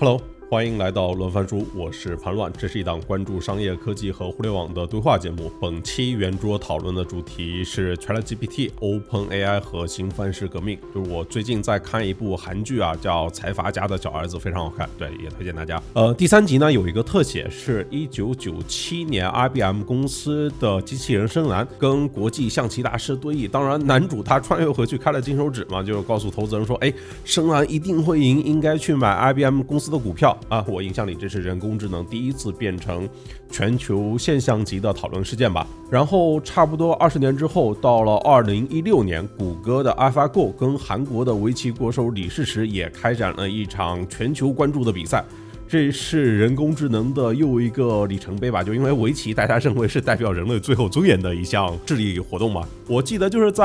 [0.00, 5.52] Hello，欢迎来到轮番书，我是盘乱，这是一档关注商业科技和互联网的对话节目。
[5.60, 10.78] 本期圆桌讨论的主题是 ChatGPT、OpenAI 和新范式革命。
[10.94, 15.82] 就是我最近在看一部韩剧啊，叫《财阀家的小儿子》，非常好看，对，也推荐大家。
[15.92, 23.46] 呃，第三集呢有一个特写，是一九九七年 IBM 公司的机器人深蓝跟国际象棋大师对弈。
[23.46, 26.90] 当然，男主他穿越回去开了金手指嘛，就告诉投资人说，哎，
[27.22, 30.64] 深蓝一定会赢，应该去买 IBM 公司的股票啊。
[30.68, 33.08] 我印象里，这是人工智能第一次变成
[33.50, 35.66] 全球现象级的讨论事件吧。
[35.90, 45.24] 然后差不多二十年之后，到了二零一六年，谷歌的 AlphaGo 跟韩国的围棋国手李世石也开展了一场全球关注的比赛。
[45.68, 48.62] 这是人工智能的又一个里程碑吧？
[48.62, 52.66] 就因为围棋，大家认为是代表人类最后尊严的一项智力活动嘛。
[52.86, 53.64] 我记得就是在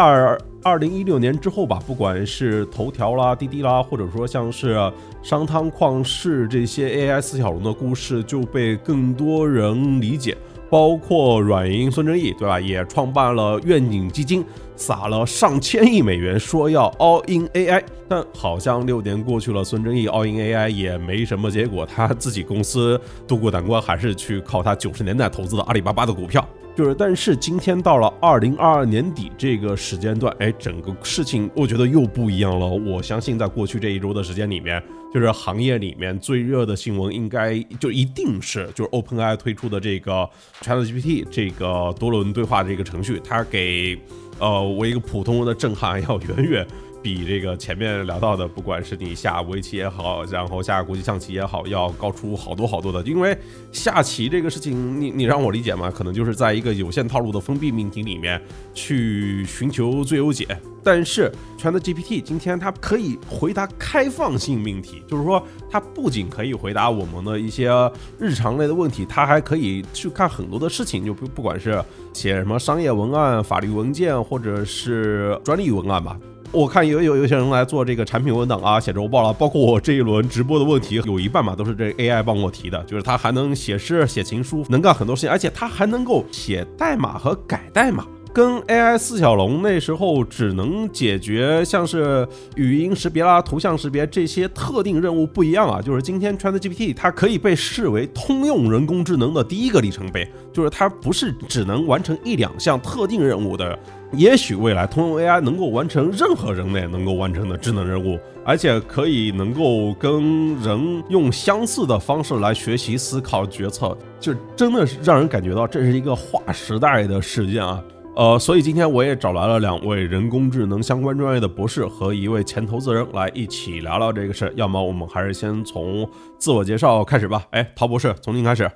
[0.62, 4.78] 二零一六年之后吧，不管是头条啦、滴滴啦，或者说像是
[5.22, 10.36] 商汤旷世这些 AI 四小龙的故事，就被更多人理解。
[10.70, 12.60] 包括软银孙正义，对吧？
[12.60, 14.44] 也创办了愿景基金，
[14.76, 17.84] 撒了上千亿美元，说要 all in AI。
[18.08, 26.48] 但好像六年过去了，孙正义 all in AI 也没什么结果，他自己公司渡过难关，还是去靠他九十年代投资的阿里巴巴的股票。
[26.76, 32.68] 就是，但是今天到了二零二二年底这个时间段，哎，整个事情我觉得又不一样了。
[32.68, 34.82] 我相信在过去这一周的时间里面，
[35.14, 40.28] 就是行业里面最热的新闻，应该就一定是就是 OpenAI 推出的这个
[40.64, 43.96] ChatGPT 这个多轮对话这个程序，它给
[44.40, 46.68] 呃我一个普通人的震撼要远远。
[47.04, 53.02] 比这个前面聊到的，不管是你下围棋也好，然后下国际象棋也好，要高出好多好多的。
[53.04, 53.38] 因为
[53.74, 58.42] 下棋这个事情，你你让我理解嘛，可能就是在一个有限套路的封闭命题里面
[58.74, 60.48] 去寻求最优解。
[60.86, 67.70] 但是全的 GPT 今天它可以回答开放性命题，就是说它不仅可以回答我们的一些
[68.18, 76.18] 日常类的问题，它还可以去看很多的事情，就不不管是写什么商业文案、法律文件，或者是专利文案吧。
[76.54, 103.78] 我看有有有些人来做这个产品文档啊，写周报了，包括我这一轮直播的问题，有一半嘛都是这 AI 帮我提的，就是它还能写诗、写情书，能干很多事情，而且它还能够写代码和改代码，跟 AI 四小龙那时候只能解决像是语音识别啦、图像识别这些特定任务不一样啊，就是今天 ChatGPT 它可以被视为通用人工智能的第一个里程碑，就是它不是只能完成一两项特定任务的。
[104.14, 117.84] 也许未来通用 AI 能够完成任何人类能够完成的智能任务，而且可以能够跟人用相似的方式来学习、思考、决策，就真的是让人感觉到这是一个划时代的事件啊！
[118.16, 124.54] 呃，所以今天我也找来了两位人工智能相关专业的博士和一位前投资人来一起聊聊这个事儿。
[124.56, 126.08] 要么我们还是先从
[126.38, 127.48] 自我介绍开始吧。
[127.50, 128.70] 哎，陶博士，从您开始。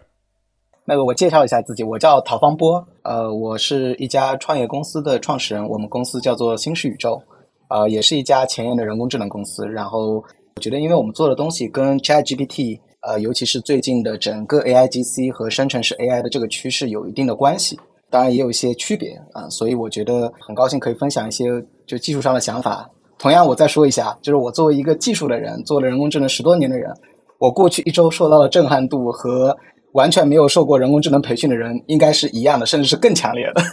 [0.86, 7.22] 那个我介绍一下自己，我叫陶方波，呃，我是一家创业公司的创始人，我们公司叫做新视宇宙，
[7.70, 9.68] 呃，也是一家前沿的人工智能公司。
[9.68, 10.16] 然后
[10.56, 21.46] 我觉得，因为我们做的东西跟 ChatGPT，呃，尤其是最近的整个 AIGC 和生成式 AI 的这个趋势有一定的关系，当然也有一些区别啊，所以我觉得很高兴可以分享一些
[21.86, 22.90] 就技术上的想法。
[23.18, 26.92] 同样，我再说一下，就是我作为一个技术的人，做了人工智能十多年的人，
[27.40, 29.56] 我过去一周受到的震撼度和。
[29.94, 33.64] 完全没有受过人工智能培训的人，应该是一样的，甚至是更强烈的。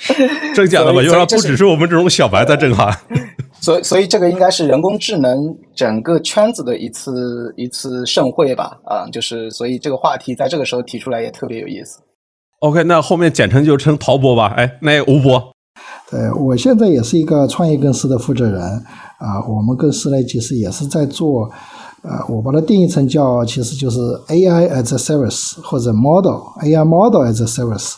[0.54, 1.02] 真假的吧？
[1.02, 2.90] 因为不只是我们这种小白在震撼。
[3.60, 5.36] 所以，所以这个应该是人工智能
[5.74, 8.78] 整个圈子的一次一次盛会吧？
[8.86, 12.00] 啊，就是所以这个话题在这个时候提出来也特别有意思。
[12.60, 14.54] OK，那后面简称就称陶博吧。
[14.56, 15.52] 哎，那吴博，
[16.10, 18.62] 对我现在也是一个创业公司的负责人
[19.18, 19.44] 啊。
[19.46, 21.50] 我们公司呢，其实也是在做。
[22.02, 23.98] 呃，我把它定义成叫，其实就是
[24.28, 27.94] AI as a service 或者 model AI model as a service。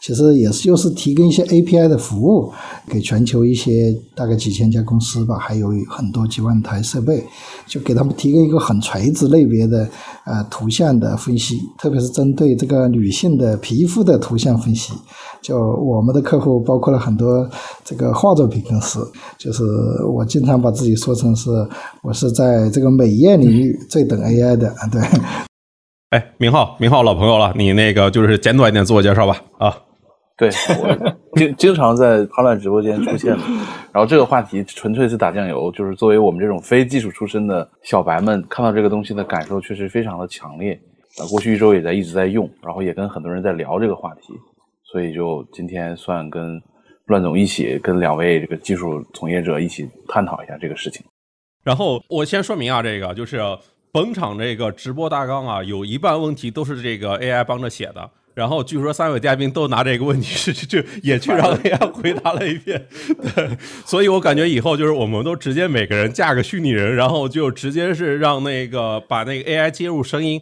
[0.00, 2.50] 其实也是就是提供一些 API 的服务
[2.88, 7.22] 给全球一些大概几千家公司吧，还有很多几万台设备，
[7.66, 9.88] 就给他们提供一个很垂直类别的
[10.24, 14.92] 呃图像的分析，特别是针对这个女性的皮肤的图像分析。
[15.42, 17.48] 就我们的客户包括了很多
[17.84, 19.62] 这个化妆品公司，就是
[20.14, 21.50] 我经常把自己说成是
[22.02, 25.00] 我是在这个美业领域最懂 AI 的啊，对。
[26.10, 29.80] 哎，明浩，明浩老朋友了，你那个就是简短一点自我介绍吧啊。
[30.36, 30.50] 对，
[30.82, 33.30] 我经经常在潘乱直播间出现，
[33.92, 40.72] 然后这个话题纯粹是打酱油，就是作为我们这种非技术出身的小白们，看到这个东西的感受确实非常的强烈。
[41.16, 44.34] 啊，过去一周也在一直在用，然后也跟很多人在聊这个话题，
[44.90, 46.60] 所以就今天算跟
[47.06, 51.06] 乱总一起，跟两位这个技术从业者一起探讨一下这个事情。
[51.62, 53.40] 然后我先说明啊，这个就是。
[53.92, 58.10] 本场这个直播大纲啊，有一半问题都是这个 AI 帮着写的。
[58.32, 62.86] 然后据说三位嘉宾都拿这个问题去就也去让 AI 回答了一遍，
[63.34, 70.40] 对，所以我感觉以后就是我们都直接每个人架个虚拟人，然后就直接是让那个把那个 AI 接入声音，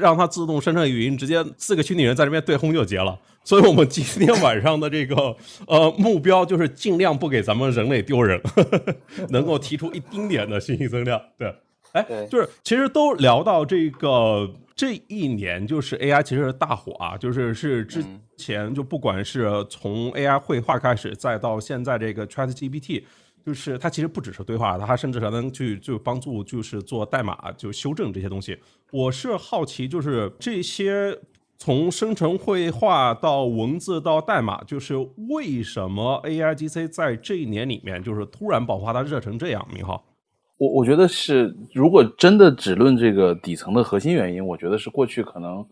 [0.00, 3.16] 让它自动生成语音，直接四个虚拟人在这边对轰就结了。
[3.44, 5.36] 所以我们今天晚上的这个
[5.66, 8.40] 呃目标就是尽量不给咱们人类丢人，
[9.28, 11.20] 能够提出一丁点的信息增量。
[11.38, 11.54] 对，
[11.92, 14.50] 哎，就是其实都聊到这个。
[14.78, 18.00] 这一年就是 AI 其实是大火啊，就是是之
[18.36, 23.02] 前就不管是从 AI 绘画开始，再到现在这个 ChatGPT，
[23.44, 28.56] 就是它其实不只是对话，它甚至还能去就帮助就是做代码就修正这些东西。
[28.92, 31.18] 我是好奇，就是这些
[31.56, 34.94] 从生成绘画到文字到代码，就是
[35.28, 39.66] 为什么 AIGC 在这一年里面就是突然爆发，它热成这样？
[39.74, 40.04] 明浩。
[40.58, 45.64] 我我觉得是，如果真的只论这个底层的核心原因，我觉得是过去可能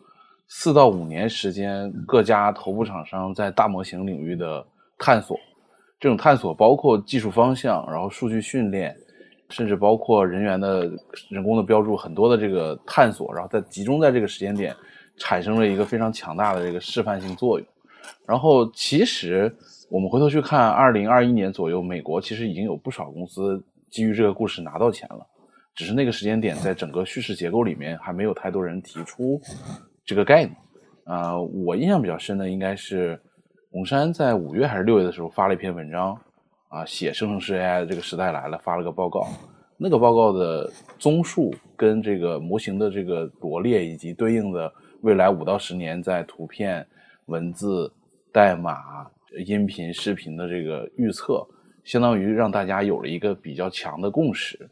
[0.46, 4.64] 四到五年时间，各家头部厂商在大模型领域的
[4.96, 5.36] 探索，
[5.98, 8.96] 这种探索包括技术方向，然后数据训练，
[9.50, 10.88] 甚至包括人员的
[11.30, 14.72] 人工的标注，很多的这个探索，然后在集中在这个时间点，
[15.16, 17.66] 产生了一个非常强大的这个示范性作用。
[18.24, 19.52] 然后其实
[19.90, 23.60] 我们回头去看，二零二一年左右，美国其实已经有不少公司。
[23.96, 25.26] 基于这个故事拿到钱了，
[25.74, 29.40] 只是那个时间点在整个叙事结构里面还没有太多人提出
[30.04, 30.54] 这个概念。
[31.04, 33.18] 啊，我印象比较深的应该是
[33.70, 36.14] 红山在五月还是六月的时候发了一篇文章，
[36.68, 39.26] 啊，写生成式 AI 的这个时代来了，发了个报告。
[39.78, 44.70] 那个报告的综述跟这个模型的这个罗列以及对应的
[45.00, 46.86] 未来五到十年在图片、
[47.28, 47.90] 文字、
[48.30, 49.06] 代码、
[49.46, 51.42] 音频、视频的这个预测。
[51.86, 54.68] 相当于让大家有了一个比较强的共识，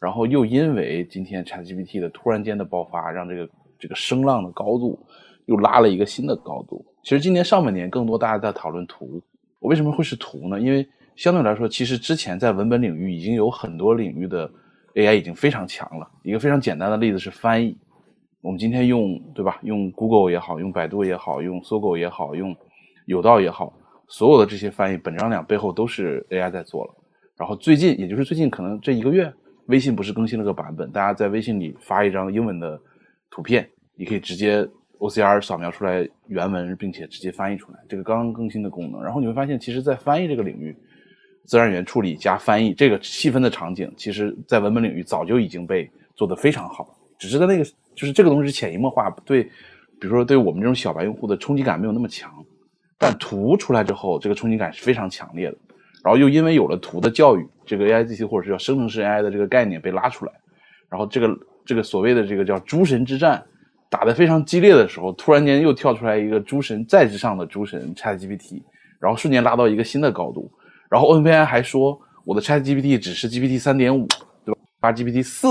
[0.00, 3.48] 然后又因为今天 ChatGPT 的突然间的爆发，让这个
[3.78, 4.98] 这个声浪的高度
[5.44, 6.82] 又拉了一个新的高度。
[7.02, 9.22] 其实今年上半年更多大家在讨论图，
[9.60, 10.58] 我为什么会是图呢？
[10.58, 14.50] 因为相对来说，其实之前在文本领域已经有很多领域的
[14.94, 16.10] AI 已经非常强了。
[16.22, 17.76] 一个非常简单的例子是翻译，
[18.40, 19.58] 我们今天用对吧？
[19.62, 22.56] 用 Google 也好，用百度也好，用搜狗也好，用
[23.04, 23.74] 有道也好。
[24.08, 26.94] 所有的这些翻译，本质上讲背后都是 AI 在做了。
[27.36, 29.32] 然后最近，也就是最近可能这一个月，
[29.66, 32.80] 微信不是更新了个版本，大家在微信里发一张英文的
[33.30, 34.66] 图片，你可以直接
[34.98, 37.78] OCR 扫描出来原文，并且直接翻译出来。
[37.88, 39.02] 这个刚刚更新的功能。
[39.02, 40.74] 然后你会发现，其实，在翻译这个领域，
[41.44, 46.96] 自然语言处理加翻译这个细分的场景，其实在文本领域早就已经被做得非常好。
[47.18, 47.64] 只是在那个，
[47.94, 49.42] 就是这个东西是潜移默化，对，
[50.00, 52.32] 比如说对我们这种小白用户的冲击感没有那么强。
[52.98, 55.56] 但图出来之后，这个冲击感是非常强烈的。
[56.04, 60.32] 然后又因为有了图的教育，这个 A I G C 或者是叫生成式 A I 的这个概念被拉出来，
[60.88, 63.42] 然后这个这个所谓的这个叫诸神之战
[63.90, 68.62] 打得非常激烈的时候，突然间又跳出来一个诸神在之上的诸神 Chat G P T，
[69.00, 70.50] 然后瞬间拉到一个新的高度。
[70.88, 74.06] 然后 Open A I 还说我的 Chat G P T 只是 G P T 三点五，
[74.44, 74.60] 对吧？
[74.80, 75.48] 发 G P T 四。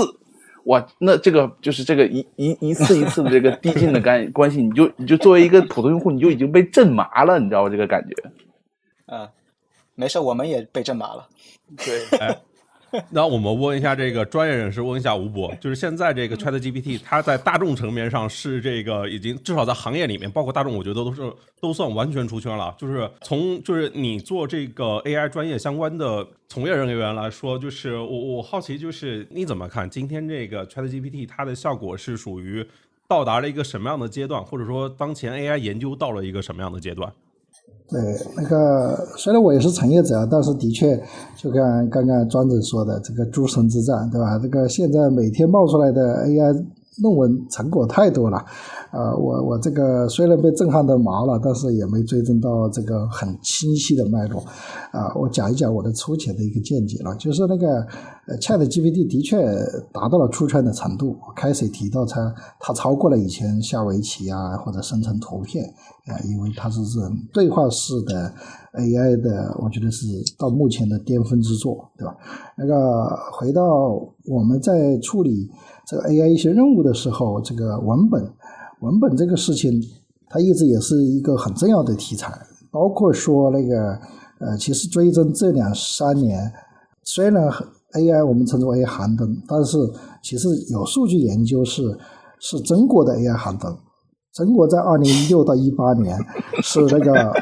[0.66, 7.70] 哇，那这个就是这个一一一次一次的这个递进的干关系，你就你就作为一个普通用户，你就已经被震麻了，你知道吗？
[7.70, 8.14] 这个感觉。
[9.06, 9.28] 嗯，
[9.94, 11.28] 没事，我们也被震麻了。
[11.76, 12.18] 对。
[12.18, 12.38] 哎。
[13.10, 22.74] 那我们问一下这个专业人士，问一下吴博，就是现在这个 Chat GPT，它在大众层面上是这个已经至少在行业里面，包括大众，我觉得都是都算完全出圈了。
[22.78, 32.66] 就是从就是你做这个 AI 专业相关的从业人员来说，就是我我好奇就是你怎么看今天这个 Chat GPT 它的效果是属于
[33.08, 37.12] 到达了一个什么样的阶段，或者说当前 AI 研究到了一个什么样的阶段？
[37.88, 38.00] 对，
[38.36, 41.00] 那个虽然我也是从业者，但是的确，
[41.36, 44.38] 就跟刚刚庄子说的这个诸神之战，对吧？
[44.38, 46.66] 这个现在每天冒出来的 AI。
[47.02, 48.42] 论文成果太多了，
[48.90, 54.40] 呃，我我这个虽然被震撼的麻了，但是也没追踪到这个很清晰的脉络，
[54.92, 57.86] 啊，我讲一讲我的粗浅的一个见解了，就是那个
[58.40, 59.44] ，Chat GPT 的确
[59.92, 65.66] 达到了出圈的程度，开始提到它它超过了以前下围棋啊或者生成图片
[66.06, 68.32] 啊，因为它是这种对话式的
[68.72, 70.06] AI 的，我觉得是
[70.38, 72.16] 到目前的巅峰之作，对吧？
[72.56, 72.74] 那个
[73.32, 73.62] 回到
[74.24, 75.50] 我们在处理。
[75.88, 78.28] 这个 AI 一些任务的时候，这个文本
[78.80, 79.80] 文本这个事情，
[80.28, 82.32] 它一直也是一个很重要的题材。
[82.72, 83.96] 包括说那个
[84.40, 86.52] 呃，其实追踪这两三年，
[87.04, 87.48] 虽然
[87.92, 89.78] AI 我们称之为寒冬，但是
[90.22, 91.82] 其实有数据研究是
[92.40, 93.74] 是中国的 AI 寒冬。
[94.34, 96.18] 中国在二零一六到一八年
[96.62, 97.32] 是那个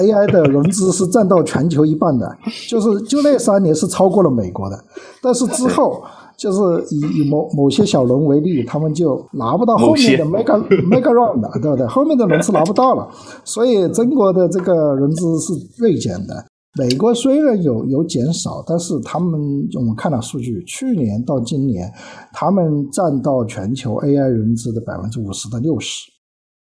[0.00, 2.36] AI 的融资是占到全球一半的，
[2.68, 4.84] 就是就那三年是超过了美国的。
[5.22, 6.02] 但是之后。
[6.36, 6.58] 就是
[6.94, 11.86] 以以某某些小轮为例，他们就拿不到后面的 mega mega round，对不对？
[11.86, 13.08] 后面的轮次拿不到了，
[13.44, 16.44] 所以中国的这个融资是锐减的。
[16.76, 19.40] 美国虽然有有减少，但是他们
[19.78, 21.88] 我们看了数据，去年到今年，
[22.32, 26.10] 他们占到全球 AI 融资的百分之五十到六十。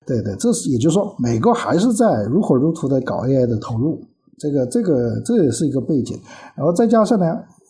[0.06, 4.00] 对对，这是也就是说，美国还是在如火如荼的搞 AI 的投入。
[4.38, 6.16] 这个这个这也是一个背景，
[6.54, 7.26] 然后再加上呢，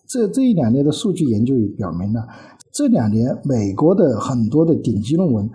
[0.08, 2.26] 这这一两年的数据研究也表明了，
[2.72, 5.50] 这两年美国的很多的顶级论文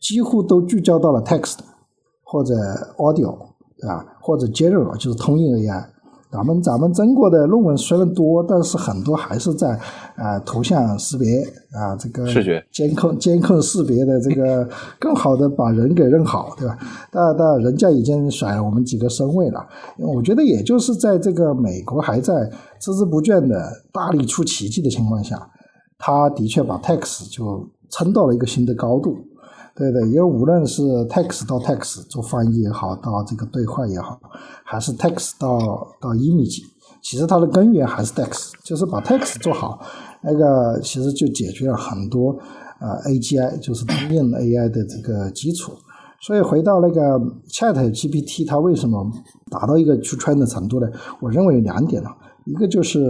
[0.00, 1.58] 几乎都聚焦到了 text
[2.22, 2.54] 或者
[2.98, 3.36] audio，
[3.78, 4.16] 对吧？
[4.20, 5.84] 或者 general 就是通用 AI。
[6.30, 9.78] 咱们咱们中国的论文虽然多，但是很多还是在
[10.14, 14.68] 啊图像识别啊这个视觉监控监控识别的这个
[15.00, 16.78] 更好的把人给认好，对吧？
[17.10, 19.66] 但但人家已经甩了我们几个身位了。
[19.98, 22.32] 我觉得也就是在这个美国还在
[22.80, 25.50] 孜孜不倦的大力出奇迹的情况下，
[25.98, 29.16] 他的确把 text 就撑到了一个新的高度。
[29.80, 34.20] 对对，因为无论是 text 到 text 做翻译也好，到这个对话也好，
[34.62, 35.58] 还是 text 到
[35.98, 36.60] 到 image，
[37.02, 39.80] 其实它的根源还是 text，就是把 text 做好，
[40.22, 42.38] 那个其实就解决了很多
[42.78, 45.72] 呃 AGI，就是通用 AI 的这个基础。
[46.20, 47.18] 所以回到那个
[47.48, 49.10] Chat GPT，它为什么
[49.50, 50.86] 达到一个出圈的程度呢？
[51.22, 52.10] 我认为有两点呢，
[52.44, 53.00] 一个就是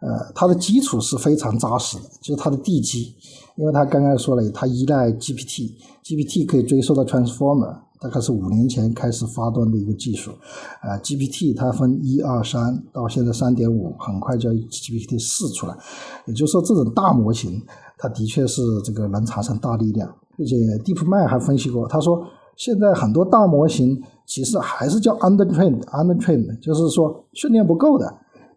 [0.00, 3.14] 呃它的基础是非常扎实的，就是它的地基。
[3.58, 10.30] 因为他刚刚说了，他依赖 GPT，GPT 可以追溯到 Transformer，大概是五年前开始发端的一个技术。
[10.80, 15.76] 啊，GPT 它分一二三，到现在三点五，很快就要 GPT 四出来。
[16.26, 17.60] 也就是说，这种大模型，
[17.98, 20.08] 它的确是这个能产生大力量。
[20.36, 22.24] 并且 DeepMind 还分析过，他说
[22.54, 28.06] 现在很多大模型其实还是叫 undertrain，undertrain，就是说训练不够的。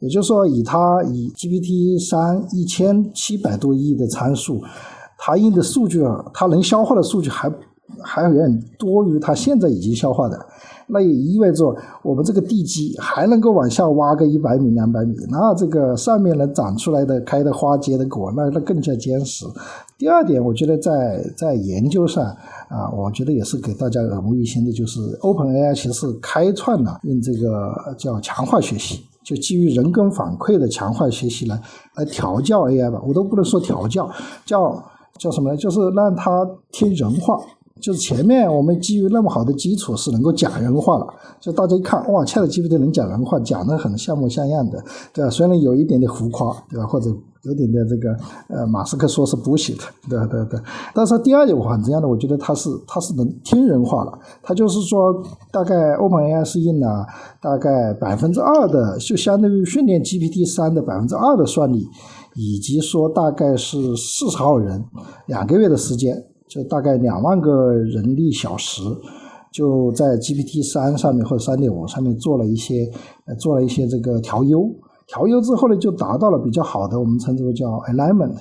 [0.02, 4.62] 也就是说，以它以 GPT 三一千七百多亿的参数。
[5.24, 7.48] 它印的数据啊，它能消化的数据还
[8.02, 10.46] 还远远多于它现在已经消化的，
[10.88, 19.46] 那也意味着我们这个地基还能够往下挖个一百米、两百米，那这个上面能长出来的、开的花、结的果，那那更加坚实。
[20.00, 22.24] 第二点，我觉得在在研究上
[22.68, 29.04] 啊，我觉得也是给大家耳目一新的，就是 OpenAI 其实开创了用这个叫强化学习。
[29.24, 31.62] 就基于人跟反馈的强化学习来
[31.96, 34.10] 来调教 AI 吧，我都不能说调教，
[34.46, 34.84] 叫。
[35.20, 35.58] 叫什么呢？
[35.58, 37.40] 就是让它听人话。
[37.80, 41.06] 就是前面我们基于那么好的基础是能够讲人话了，
[41.40, 45.30] 就大家一看哇，ChatGPT 能讲人话，讲得很像模像样的，对吧？
[45.30, 46.88] 虽然有一点点浮夸，对吧？
[46.88, 48.16] 或者有点点这个
[48.48, 49.80] 呃，马斯克说是 bullshit，
[50.10, 50.60] 对对对。
[50.94, 52.08] 但是第二点话怎样的？
[52.08, 54.20] 我觉得它是它是能听人话了。
[54.44, 57.06] 它就是说，大概 OpenAI 是用了
[57.42, 61.88] 大概百分之二的，就相当于训练 GPT 三的百分之二的算力。
[62.34, 64.82] 以及说大概是四十号人，
[65.26, 66.16] 两个月的时间，
[66.48, 68.82] 就大概两万个人力小时，
[69.52, 72.90] 就在 GPT 三上面或者三点五上面做了一些，
[73.38, 74.66] 做了一些这个调优，
[75.08, 78.36] 调优之后呢，就达到了比较好的，我们称之为叫 alignment，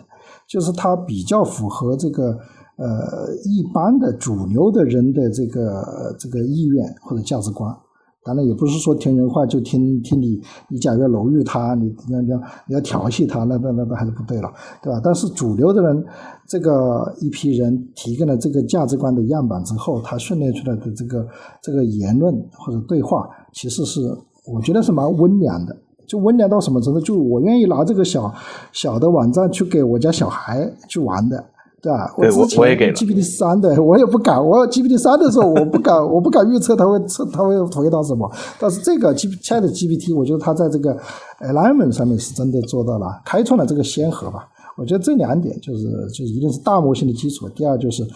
[0.49, 2.39] 就是它比较符合这个
[2.77, 7.75] 呃一般的主流的人的这个这个意愿或者价值观。
[8.23, 10.39] 当然也不是说听人话就听听你，
[10.69, 14.53] 你假如要楼遇他，你你要你要你要调戏他，那那那那还是不对了，
[14.83, 15.01] 对吧？
[15.03, 16.05] 但是主流的人，
[16.47, 21.27] 这个一批人提供了这个价值观的样板之后，他训练出来的这个
[21.63, 24.03] 这个言论或者对话，其实是
[24.47, 25.75] 我觉得是蛮温良的。
[26.11, 27.01] 就温良到什么程度？
[27.01, 28.35] 就我愿意拿这个小
[28.73, 31.45] 小的网站去给我家小孩去玩的。
[31.83, 32.13] 对吧？
[32.15, 34.37] 我之前 GPT 三的，我也不敢。
[34.37, 38.31] 我 GPT 三的时候，我不敢， 我不敢预测它会测，它会回答什么。
[38.59, 40.95] 但是这个 G Chat GPT，我觉得它在这个
[41.41, 44.47] alignment 上面是真的做到了，开创了这个先河吧。
[44.77, 48.07] 我觉得这两点就是，就一定是大模型的基础，第二就是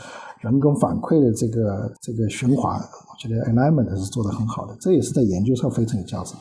[0.43, 2.79] 人工反馈的这个这个循环。
[2.79, 6.41] 我觉得 alignment 是做的很好的，这也是在研究上非常有价值的。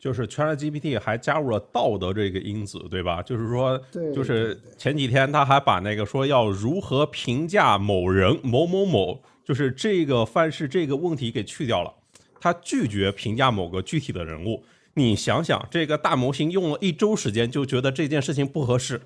[0.00, 3.20] 就是 ChatGPT 还加入了道德这个因子，对吧？
[3.22, 3.78] 就是说，
[4.14, 11.92] 就是前几天他还把那个说要如何评价某人某某某，就是这个范式这个问题给去掉了，
[12.40, 14.64] 他拒绝评价某个具体的人物。
[14.94, 19.02] 你想想，这个大模型用了一周时间就觉得这件事情不合适，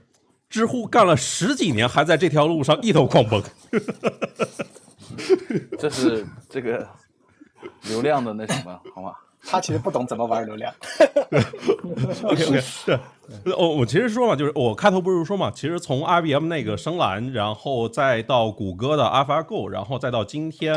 [0.48, 3.42] 知乎干了十几年还在这条路上一头狂奔，
[5.76, 6.88] 这是这个
[7.88, 9.12] 流量的那什么，好吗？
[9.46, 10.72] 他其实不懂怎么玩流量。
[12.24, 20.74] OK OK， 对，我我其实说嘛，就是我开头不是说嘛，其实从 IBM 那个深蓝，然后再到谷歌的 AlphaGo，然后再到今天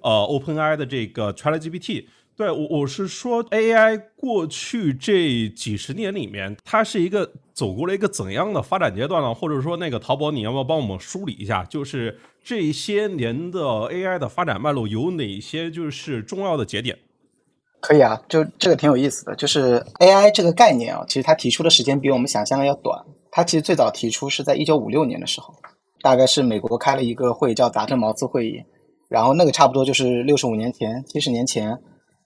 [0.00, 2.06] 呃 OpenAI 的这个 ChatGPT，
[2.36, 9.34] 对我我是说，AI 过去这几十年里面，它是一个走过了一个怎样的发展阶段呢？
[9.34, 11.64] 或者说，那个淘宝，你要不要帮我们梳理一下？
[11.64, 16.96] 就是这些年的 AI 的发展脉络有哪些就是重要的节点？
[17.80, 19.34] 可以啊，就这个挺有意思的。
[19.36, 22.98] 就是 AI 这个概念啊，其实它提出的时间比我们想象的要短。
[23.30, 25.54] 它其实最早提出是在一九五六年的时候，
[26.02, 28.62] 大概是美国开了一个会叫达特茅斯会议，
[29.08, 31.78] 然后那个差不多就是六十五年前、七十年前。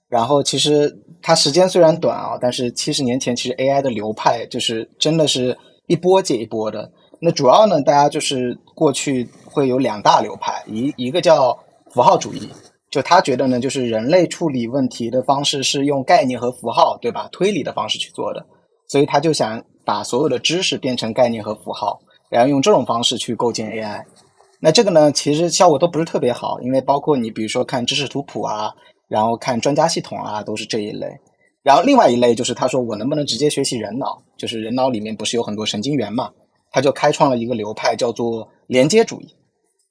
[0.09, 5.57] 然后其实它时间虽然短啊，但是七十年前其实 AI 的流派就是真的是
[5.87, 6.91] 一波接一波的。
[7.19, 11.57] 那主要呢，大家就是过去会有两大流派，一一个叫
[11.91, 12.47] 符号主义，
[12.93, 17.27] 就他觉得呢，就是人类处理问题的方式是用概念和符号，对吧？
[17.31, 18.45] 推理的方式去做的，
[18.87, 24.03] 所以他就想把所有的知识变成概念和符号，然后用这种方式去构建 AI。
[24.59, 28.71] 那这个呢，其实效果都不是特别好，因为包括你比如说看知识图谱啊。
[29.09, 31.07] 然后看专家系统啊，都是这一类。
[31.61, 34.19] 然后另外一类就是他说我能不能直接学习人脑？
[34.37, 36.31] 就是人脑里面不是有很多神经元嘛？
[36.71, 39.27] 他就开创了一个流派叫做连接主义。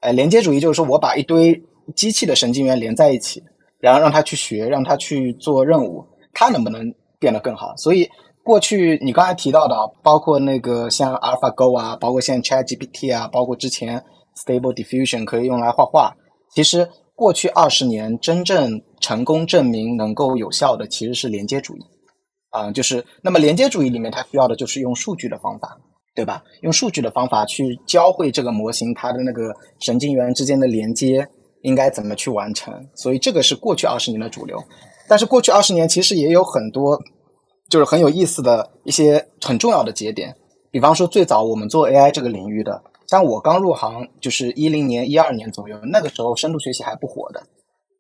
[0.01, 1.63] 哎，连接主义就是说我把一堆
[1.95, 3.43] 机器的神经元连在一起，
[3.79, 7.75] 然后让它去学，让它去做任务，它能不能变得更好？
[7.77, 8.09] 所以
[8.45, 14.03] 过去你刚才提到的，包括那个像 AlphaGo 啊，包括像 ChatGPT 啊，包括之前
[14.37, 16.15] Stable Diffusion 可以用来画画，
[16.55, 16.89] 其实。
[17.15, 21.81] 过去二十年，真正成功证明能够有效的其实是连接主义，
[22.51, 25.79] 啊，就是那么连接主义里面它需要的就是用数据的方法，
[26.17, 26.43] 对吧？
[26.63, 31.29] 用数据的方法去教会这个模型它的那个神经元之间的连接
[31.63, 34.63] 应该怎么去完成，所以这个是过去二十年的主流。
[35.09, 37.01] 但是过去二十年其实也有很多
[37.69, 40.35] 就是很有意思的一些很重要的节点，
[40.71, 42.83] 比方说最早我们做 AI 这个领域的。
[43.09, 47.43] 像我刚入行就是一零年、一二年左右，那个时候深度学习还不火的。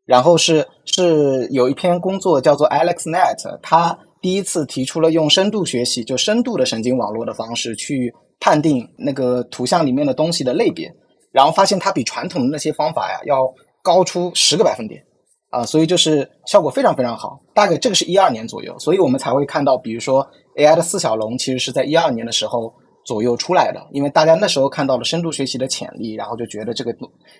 [0.06, 10.92] 然后是是有一篇工作叫做 AlexNet，他第一次提出了用深度学习，就深度的神经网络的方式去判定那个图像里面的东西的类别，
[11.32, 15.02] 然后发现它比传统的那些方法呀要高出十个百分点
[15.50, 17.40] 啊，所以就是效果非常非常好。
[17.52, 20.24] 大概这个是一二年左右，所以我们才会看到，比如说
[20.56, 22.72] AI 的四小龙，其实是在一二年的时候。
[23.04, 26.94] 左右出来的，因为大家那时候看到了深度学习的潜力，然后就觉得这个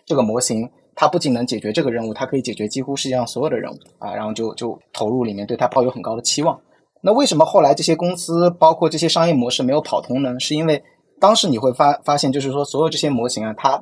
[0.05, 6.61] 这个模型它不仅能解决这个任务，它可以解决几乎世界上所有的任务啊，然后就就投入里面，对它抱有很高的期望。
[7.01, 10.35] 那为什么后来这些公司包括这些商业模式没有跑通呢？
[10.41, 10.83] 是因为
[11.23, 13.81] 当时你会发发现，就是说所有这些模型啊，它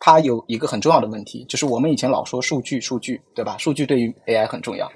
[0.00, 3.58] 它有一个很重要的问题，就是我们以前老说数据数据，对吧？
[3.58, 4.90] 数据对于 AI 很重要，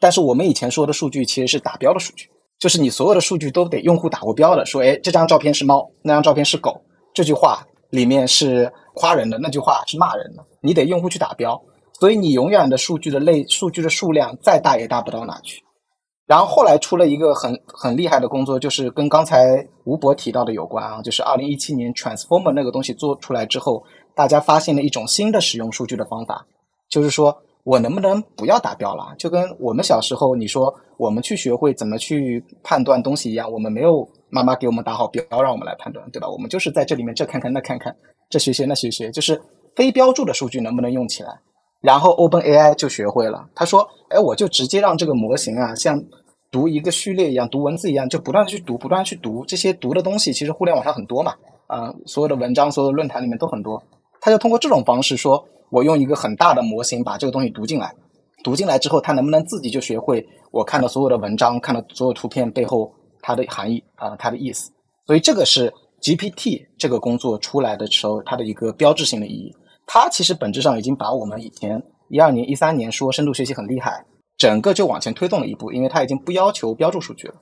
[0.00, 2.28] 但是我们以前说的数据其实是打标的数据。
[2.58, 6.82] 就是你所有的数据都得用户打过标的，说，哎，这张照片是猫，那张照片是狗，
[7.14, 11.62] 这句话里面是夸人的，那句话是骂人的，你得用户去打标，
[12.00, 15.62] 所以你永远的数据的类数据的数量再大也大不到哪去。
[16.26, 23.84] 然后后来出了一个很很厉害的工作，就是跟刚才吴博提到的有关啊，就是二零一七年 Transformer 那个东西做出来之后，
[24.14, 26.46] 大家发现了一种新的使用数据的方法，
[26.88, 27.36] 就是说。
[27.66, 29.12] 我能不能不要打标了？
[29.18, 36.28] 就跟我们小时候你说我们去学会怎么去判断东西一样，我们没有妈妈给我们打好标让我们来判断，对吧？
[36.30, 37.92] 我们就是在这里面这看看那看看，
[38.30, 39.42] 这学学那学学，就是
[39.74, 41.40] 非标注的数据能不能用起来？
[41.80, 46.02] 然后 Open AI 就学会了，他说：“哎，我就直接让这个模型啊，像
[46.50, 50.32] 读一个序列一样，读文字一样，就不断的去读，不断去读这些读的东西。
[50.32, 51.34] 其实互联网上很多嘛，
[51.66, 53.82] 啊，所有的文章，所有的论坛里面都很多。
[54.20, 57.92] 他就通过这种方式说。”我用一个很大的模型把这个东西读进来，
[58.44, 62.88] 读进来之后，它能不能自己就学会我看到所有的文章、看到所有图片背后
[63.20, 64.70] 它的含义啊，它的意思？
[65.08, 69.52] 所以这个是 GPT 这个工作出来的时候它的一个标志性的意义。
[69.86, 74.04] 它其实本质上已经把我们以前一二年、一三年说深度学习很厉害，
[74.36, 77.34] 整个就往前推动了一步，因为它已经不要求标注数据了。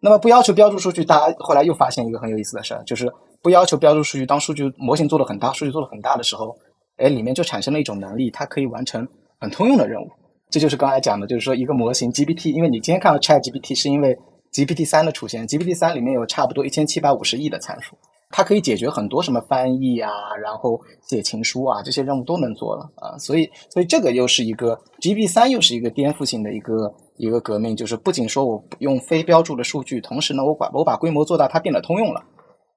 [0.00, 6.56] 那么不要求标注数据，大家后来又发现一个很有意思的事儿，就是不要求标注数据，当数据模型做的很大，数据做的很大的时候。
[6.96, 9.08] 哎，里面就产生了一种能力，它可以完成
[9.38, 10.06] 很通用的任务。
[10.50, 14.14] 这就是刚才讲的，就是说一个模型 GPT，因为你今天看到 Chat GPT，是因为
[14.52, 15.48] GPT 三的出现。
[15.48, 17.96] GPT 三里面有差不多一千七百五十亿的参数，
[18.30, 20.10] 它可以解决很多什么翻译啊，
[20.42, 23.18] 然后写情书啊这些任务都能做了啊。
[23.18, 32.22] 所以，所以这个又是一个 GPT 三，又是一个颠覆性的一个一个革命，就是不仅说我用非标注的数据，同时呢，我把我把规模做大，它变得通用了。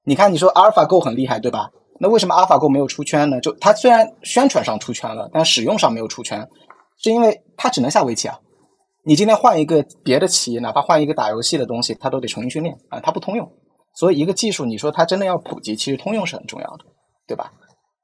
[0.04, 1.70] 你看，你说 AlphaGo 很厉害，对吧？
[2.00, 3.40] 那为什么阿尔法狗没有出圈呢？
[3.40, 6.44] 就它虽然宣传上出圈了，但使用上没有出圈，
[6.98, 8.36] 是因为它只能下围棋啊。
[9.04, 13.48] 你今天换一个别的棋，哪怕换一个打游戏的东西，它都得重新训练啊，它不通用。
[13.94, 16.84] 所以一个技术，你说它真的要普及，其实通用是很重要的，
[17.26, 17.52] 对吧？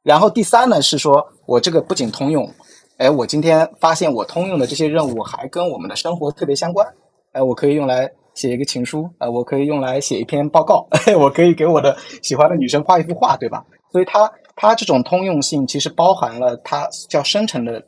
[0.03, 2.48] 然后第三呢是说，我这个不仅通用，
[2.96, 6.87] 哎，我今天发现我通用的这些任务还跟我们的生活特别相关，
[7.33, 10.87] 哎，我可以用来写一个情书，呃，我可以用来写一篇报告，
[11.18, 13.64] 我可以给我的喜欢的女生画一幅画，对吧？
[13.92, 17.85] 所以它它这种通用性其实包含了它叫生成的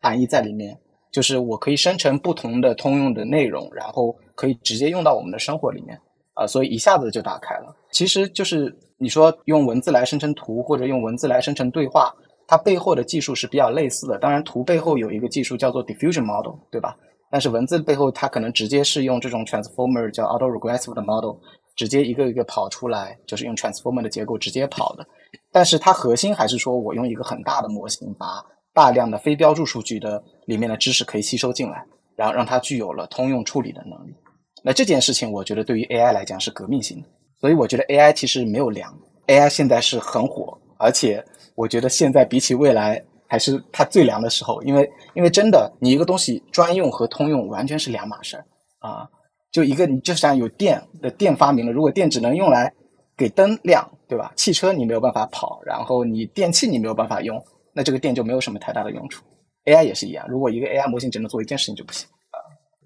[0.00, 0.78] 含义在里面，
[1.10, 5.98] 就是我可以生成不同的通用的内容，然后可以直接用到我们的生活里面
[6.36, 7.74] 啊，所以一下子就打开了。
[7.90, 12.14] 其实就是你说用文字来生成图，或者用文字来生成对话。
[12.48, 16.96] 它背后的技术是比较类似的，当然图背后有一个技术叫做 diffusion model，对吧？
[17.28, 21.34] 但是文字背后它可能直接是用这种 transformer 叫 autoregressive 的 model，
[21.74, 25.04] 直接一个一个跑出来，就是用 transformer 的结构直接跑的。
[25.50, 28.40] 但是它核心还是说我用一个很大的模型，把
[28.72, 34.14] 大量的非标注数据的里面的知识可以吸收进来，然后让它具有了通用处理的能力。
[34.66, 37.06] 那这件事情我觉得对于 AI 来讲是革命性的，
[37.40, 38.92] 所以我觉得 AI 其实没有凉
[39.28, 41.24] ，AI 现在是很火，而且。
[41.54, 48.44] 我觉得现在比起未来还是它最凉的时候，因为因为真的，你一个东西专用和通用完全是两码事儿
[48.80, 49.08] 啊。
[49.50, 52.70] 就一个你就像有电的电发明了，如果电只能用来
[53.16, 54.34] 给灯亮，对吧？
[54.36, 59.24] 汽车你没有办法跑，然后你电器你没有办法用，那这个电就没有什么太大的用处。
[59.64, 62.06] AI 也是一样，如果一个 AI 模型只能做一件事情就不行。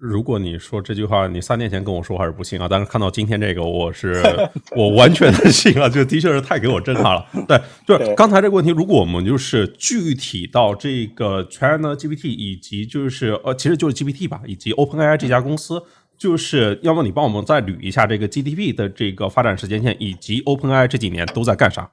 [0.01, 4.19] 如果你说这句话，你三年前跟我说还是不信啊，但是看到今天这个，我是
[4.75, 7.23] 我完全的信了，就的确是太给我震撼了。
[7.47, 15.79] 对，就是刚才这个问题，如果我们就是具体到这个 China GPT 以及就是呃，其实就是 GPT 吧，以及 OpenAI 这家公司，
[16.17, 21.87] 就是要么你帮我们再捋一下这个 GDP 的这个发展时间线，以及 OpenAI 这几年都在干啥？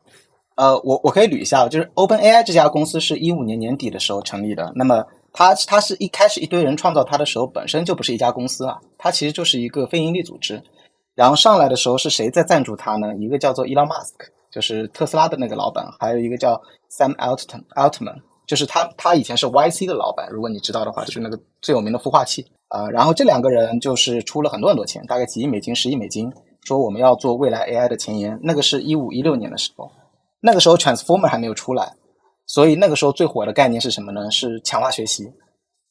[0.57, 5.05] 呃，我我可以捋一下，就是 OpenAI 这家公司是一五年年底的时候成立的，那么。
[5.33, 10.63] 它它是一开始一堆人创造它的时候，本身就不是一家公司啊，它其实就是一个非盈利组织。
[11.15, 13.15] 然后上来的时候是谁在赞助它呢？
[13.17, 14.15] 一个叫做 Elon Musk，
[14.53, 16.61] 就是特斯拉的那个老板，还有一个叫
[16.91, 18.15] Sam Altman Altman，
[18.47, 22.89] 就是他他以前是 YC 的老板，如果你知道的话，就是那个最有名的孵化器啊。
[22.89, 28.39] 然后这两个人就是出了很多很多钱，大概几亿美金、十亿美金，说我们要做未来 AI 的前沿。
[28.43, 29.91] 那个是一五一六年的时候，
[30.41, 31.95] 那个时候 Transformer 还没有出来。
[32.49, 34.31] 所以那个时候最火的概念是什么呢？
[34.31, 35.31] 是强化学习，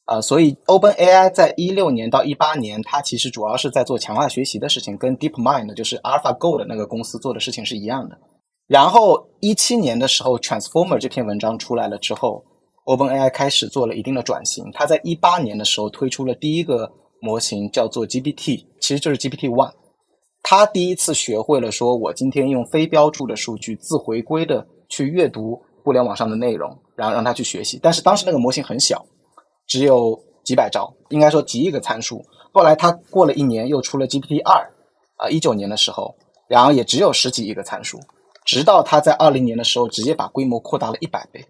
[0.06, 8.18] 啊，所以 Open AI 在一六年到一八年，它其实主要是在做强化学习的事情，跟 DeepMind 就是 AlphaGo 的那个公司做的事情是一样的。
[8.66, 12.44] 然后一七年的时候，Transformer 这篇文章出来了之后
[12.86, 14.68] ，Open AI 开始做了一定的转型。
[14.74, 16.90] 它在一八年的时候推出了第一个
[17.20, 19.72] 模型，叫做 GPT，其实就是 GPT One。
[20.42, 25.62] 它第一次学会了说，我今天用非标注的数据自回归的去阅读。
[25.88, 27.80] 互联网上的内容，然后让他去学习。
[27.82, 29.02] 但是当时那个模型很小，
[29.66, 32.22] 只有几百兆，应该说几亿个参数。
[32.52, 34.70] 后来他过了一年，又出了 GPT 二，
[35.16, 36.14] 啊，一九年的时候，
[36.46, 37.98] 然后也只有十几亿个参数。
[38.44, 41.42] 直到他在二零年的时候，直接把规模扩大了一百倍，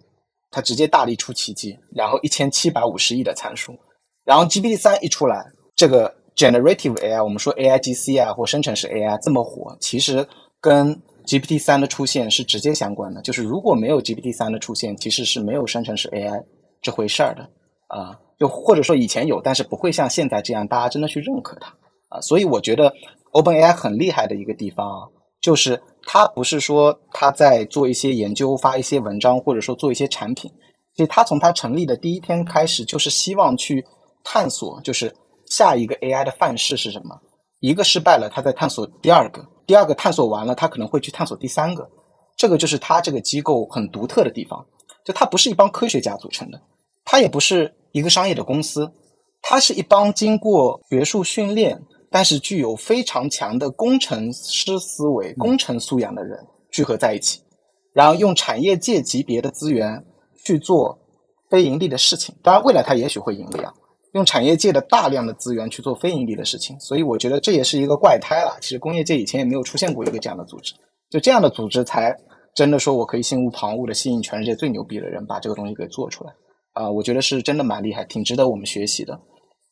[0.53, 3.77] 他直接大力出奇迹，然后一千七百五十亿的参数。
[4.25, 10.25] 然后 GPT 三一出来，这个 Generative AI，我们说 AIGC 啊，或生成式 AI 这么火，其实
[10.61, 16.43] 跟 GPT 三的出现是直接相关的，就是如果没有 GPT 三的出现，其实是没有生成式 AI
[16.81, 17.43] 这回事儿的
[17.89, 21.69] 啊，就或者说以前有，但是不会像现在这样大家真的去认可它
[22.09, 22.19] 啊。
[22.23, 22.91] 所以我觉得
[23.33, 25.07] OpenAI 很厉害的一个地方啊，
[25.43, 30.51] 就是它不是说它在做一些研究、发一些文章，或者说做一些产品，
[30.95, 33.85] 其实它从它成立的第一天开始，就是希望去
[34.25, 35.15] 探索，就是
[35.45, 37.21] 下一个 AI 的范式是什么。
[37.61, 39.45] 一个失败了，他在探索第二个。
[39.69, 41.87] 第二个探索完了，他可能会去探索第三个，
[42.39, 44.65] 这个就是他这个机构很独特的地方。
[45.05, 46.59] 就他不是一帮科学家组成的，
[47.05, 48.91] 他也不是一个商业的公司，
[49.43, 51.79] 他是一帮经过学术训练，
[52.11, 56.39] 但是具有非常强的工程师思维、工程素养的人
[56.73, 57.43] 聚合在一起，
[57.93, 60.03] 然后用产业界级别的资源
[60.43, 60.99] 去做
[61.51, 62.35] 非盈利的事情。
[62.43, 63.71] 当然，未来他也许会盈利啊。
[64.13, 68.57] 用产业界的大量的资源去做非盈利的事情，所以我觉得这也是一个怪胎了。
[68.61, 70.75] 其实工业界以前也没有出现过一个这样的组织，
[71.11, 72.17] 就这样的组织才
[72.55, 76.33] 真的说我可以心无旁骛的吸引全世界最牛逼的人把这个东西给做出来
[76.73, 76.91] 啊！
[76.91, 79.19] 我觉得是真的蛮厉害，挺值得我们学习的。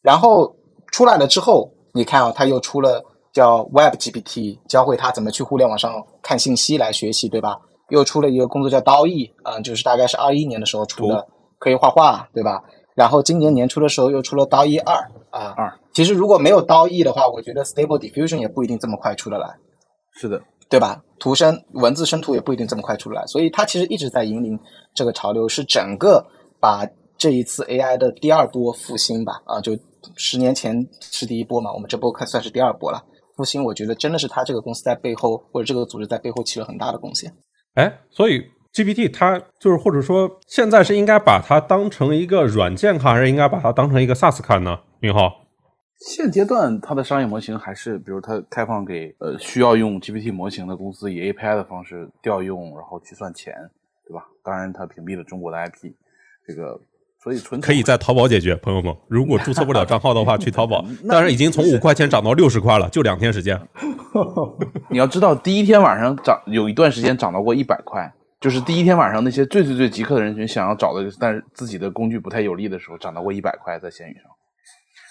[0.02, 0.54] 然后
[0.92, 7.58] 出来了之后，你看啊，他又出了叫 Web GPT，教会他怎么去互联网上看信息来学习，对吧？
[7.88, 11.26] 又出了一个工作叫刀艺啊，就是大概是二一年的时候出的，
[11.58, 12.62] 可以画画，对吧？
[12.96, 14.94] 然后今年年初的时候又出了刀一二
[15.28, 19.54] 啊二，其实如果没有刀一的话，我觉得 Stable Diffusion 也不一定这么快出得来。
[20.14, 21.04] 是的，对吧？
[21.18, 24.58] 图生文字生图也不一定这么快出来，所以它其实一直在引领
[24.94, 26.26] 这个潮流，是整个
[26.58, 29.78] 把这一次 AI 的第二波复兴吧啊，就
[30.16, 33.04] 十年前是第一波嘛，我们这波看算是第二波了。
[33.36, 37.30] 复兴，我觉得真的是他这个公司在背后或者这个组织在背后起了很大的贡献。
[37.74, 38.42] 哎，所以。
[38.76, 44.80] GPT 它就是或者说现在是应该把它当成一个软件看，还是应该把它当成一个 SaaS 看呢？
[45.00, 45.46] 明浩，
[45.98, 53.54] 现阶段它的商业模型还是，比如它开放给呃需要用 GPT 模型的公司以 API 的方式调用，然后去算钱，
[54.06, 54.26] 对吧？
[54.44, 55.92] 当然，它屏蔽了中国的 IP，
[56.46, 56.78] 这个。
[57.18, 60.84] 所以纯可以在淘宝解决，朋友们，如果注册不了账号的话， 去淘宝。
[61.08, 63.60] 但是已经从五块钱涨到六十块了，就两天时间。
[64.90, 68.12] 你要知道，第一天晚上涨有一段时间涨到过一百块，
[68.46, 74.24] 就是第一天晚上那些最最最极客的人群想要找的，但是自己的工具不太有利的时候，涨到过一百块在闲鱼上。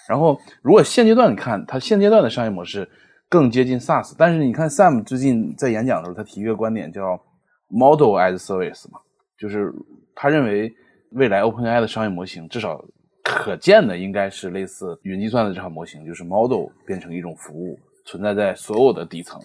[0.08, 2.88] 然后，如果现阶段你看它现阶段的商业模式
[3.28, 7.20] 更接近 SaaS，但是你看 Sam 最近在演讲的时候，他提一个观点叫
[7.68, 8.98] Model as Service 嘛，
[9.38, 9.70] 就是
[10.14, 10.72] 他认为。
[11.12, 12.84] 未来 OpenAI 的商业模型，至少
[13.22, 19.40] 可见的应该是类似云计算的这套模型，就是 model 变成一种服务，存在在所有的底层。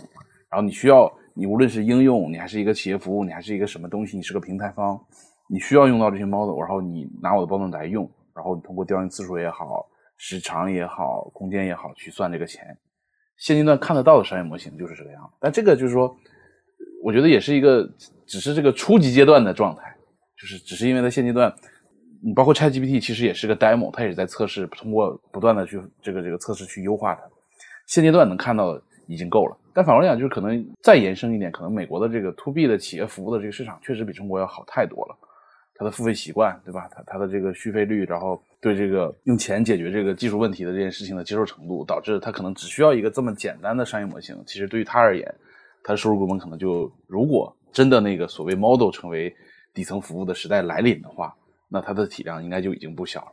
[0.50, 1.10] 然后你需要，
[1.42, 4.96] 你无论是应用，你还是一个企业服务，你还是一个什么东西，你是个平台方，
[5.50, 12.78] 你需要用到这些 model，然后你拿我的包装来用，然后你通过调用次数也好，时长也好，空间也好，去算这个钱。
[13.38, 15.34] 现阶段看得到的商业模型就是这个样子。
[15.40, 16.16] 但这个就是说，
[17.04, 17.92] 我觉得也是一个，
[18.28, 19.82] 只是这个初级阶段的状态。
[20.40, 21.52] 就是只是因为它现阶段，
[22.24, 27.22] 你包括 ChatGPT 其实也是个 demo，它也是在测试，通过不断的去这个这个测试去优化它。
[27.88, 35.18] 现阶段能看到的已经够了，但反过来讲，就是可能再延伸一点，可能美国的这个 To B 的企业服务的这个市场确实比中国要好太多了。
[35.76, 36.88] 它的付费习惯，对吧？
[36.92, 44.36] 它它的这个续费率，然后对这个用钱解决这个技术问题的这件事情的接受程度，导致它可能只需要一个这么简单的商业模型。
[44.46, 45.34] 其实对于它而言，
[45.84, 49.34] 它的收入规模可能就如果真的那个所谓 model 成为。
[49.74, 51.34] 底层服务的时代来临的话，
[51.70, 53.32] 那它的体量应该就已经不小了。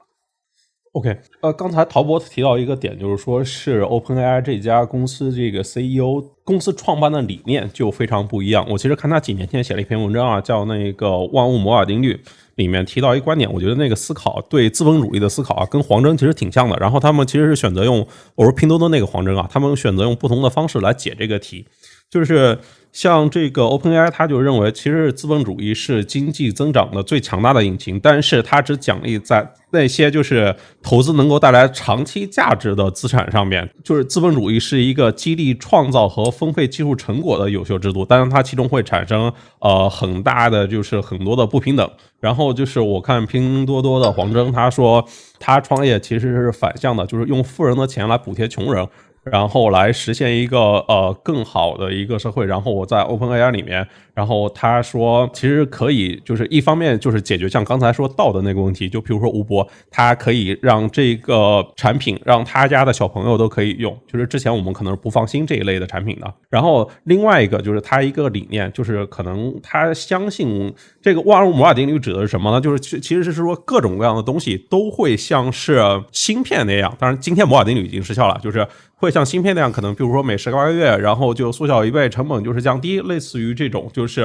[0.93, 8.67] OK，呃，刚才陶博提到一个点，就是说是 OpenAI 这家公司这个 CEO 公司创办的理念就非常不一样。
[8.69, 12.19] 我其实看他几年前写了一篇文章啊，叫那个万物摩尔定律，
[12.57, 16.77] 里面提到一个观点，我觉得那个思考对资本主义的思考啊，跟黄峥其实挺像的。
[16.79, 21.67] 然后他们其实是选择用，我说拼多多那个黄峥啊，他们选择用不同的方式来解这个题，
[22.11, 22.59] 就是。
[22.93, 33.69] 像这个 OpenAI，他就认为，其实资本主义是经济增长的最强大的引擎，但是它只奖励在那些就是投资能够带来长期价值的资产上面。
[33.85, 41.89] 就是资本主义是一个激励创造和分配技术成果的有效制度，但是它其中会产生呃很大的就是很多的不平等。
[42.21, 45.07] 然后就是我看拼多多的黄峥他说，
[45.39, 48.85] 他创业其实是反向的，就是用富人的钱来补贴穷人。
[49.31, 52.47] 然后来实现一个呃更好的一个社会。
[52.47, 66.33] 然后我在 OpenAI 里面，然后他说其实可以，就是一方面就是解决像刚才说到的那个问题，就比如说吴博，他可以让这个产品让他家的小朋友都可以用，就是之前我们可能是不放心这一类的产品的。
[66.49, 72.61] 然后另外一个就是他一个理念，就是可能他相信这个万物摩尔定律指的是什么呢？
[72.61, 75.81] 就是其其实是说各种各样的东西都会像是
[76.13, 78.67] 芯片那样，当然今天摩尔定律已经失效了，就是。
[79.01, 84.23] 会像芯片那样，可能比如说每十八个月，然后就缩小一倍，成本就是降低，类似于这种，就是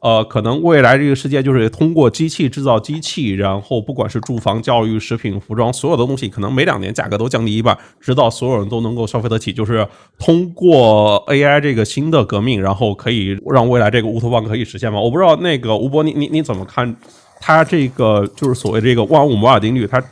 [0.00, 9.54] 呃，可能未来这个世界就是通过机器制造机器，然后不管是住房、教育、食品、服装，所有的东西可能每两年价格都降低一半，直到所有人都能够消费得起。
[9.54, 15.00] 就是通过 AI 这个新的革命，然后可以让未来这个乌托邦可以实现吗？
[15.00, 16.94] 我不知道那个吴博，你你你怎么看？
[17.40, 20.02] 它这个就是所谓这个万物摩尔定律，它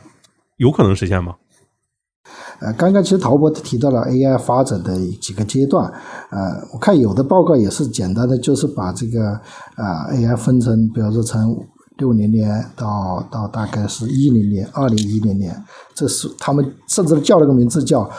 [0.57, 1.35] 有可能实现吗？
[2.59, 5.89] 呃，刚刚其实陶博提到了 AI 发展的几个阶段，
[6.29, 6.37] 呃，
[6.73, 9.31] 我看有的报告也是简单的，就是把这个
[9.75, 11.65] 啊 AI 分成，比如说从
[11.97, 15.55] 六零年到到大概是一零年、二零一零年，
[15.93, 18.09] 这是他们甚至叫了个名字叫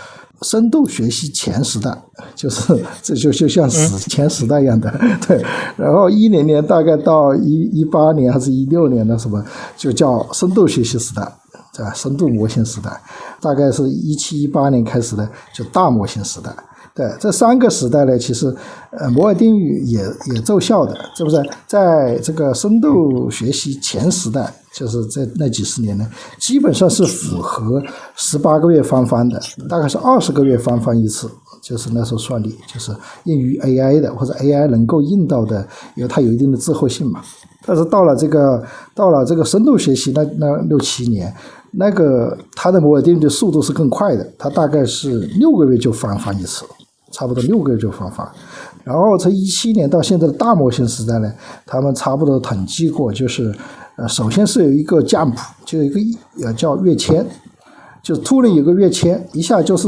[0.41, 1.95] 深度学习前时代，
[2.35, 4.91] 就是这就就像史前时代一样的，
[5.29, 5.45] 对。
[5.77, 9.45] 然后一零年大概到一一八年还是一六年的什么，
[9.77, 11.31] 就叫深度学习时代。
[11.73, 12.91] 对吧深度模型时代，
[13.41, 16.55] 大概是一七一八年开始的，就大模型时代。
[16.93, 18.53] 对这三个时代呢，其实
[18.91, 20.01] 呃，摩尔定律也
[20.35, 21.41] 也奏效的，是不是？
[21.65, 26.05] 在这个深度学习前时代，就是在那几十年呢，
[26.39, 27.81] 基本上是符合
[28.17, 31.31] 十八个月翻番的，大概是二十个月翻番一次，
[31.63, 32.91] 就是那时候算力，就是
[33.23, 37.21] 用于 AI 的或者 AI 能够用到的，因为它有一定的滞后性嘛。
[37.65, 38.63] 但是到了这个
[38.97, 41.33] 到了这个深度学习那那六七年。
[41.73, 46.65] 那个它的摩尔定律速度是更快的，它大概是六个月就翻番一次，
[47.13, 48.29] 差不多六个月就翻番。
[48.83, 51.33] 然后从一七年到现在的大模型时代呢，
[51.67, 53.55] 他们差不多统计过，就是
[53.97, 56.01] 呃，首先是有一个 jump，就有一个
[56.45, 57.25] 呃叫跃迁，
[58.03, 59.87] 就突然有个跃迁，一下就是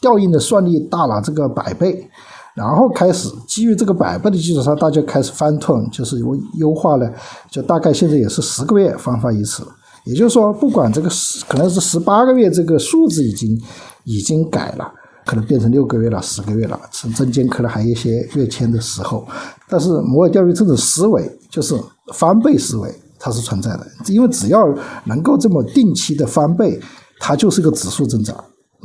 [0.00, 2.08] 调用的算力大了这个百倍。
[2.52, 7.10] 然后开始基于这个百倍的基础上，大家开始翻腾，就是优优化了，
[7.48, 9.64] 就大概现在也是十个月翻发一次。
[10.04, 13.60] 也就是说，不管这个十可能是十八个月，这个数字已经
[14.04, 14.90] 已经改了，
[15.26, 19.26] 可能变成六个月了、十个月了，中中间可能还有一些跃迁的时候。
[19.68, 21.74] 但是摩尔定律这种思维就是
[22.14, 24.66] 翻倍思维，它是存在的，因为只要
[25.04, 26.80] 能够这么定期的翻倍，
[27.18, 28.36] 它就是个指数增长。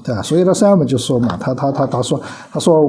[0.03, 0.21] 对吧？
[0.21, 2.79] 所以呢，上面就说嘛，他他他他说，他说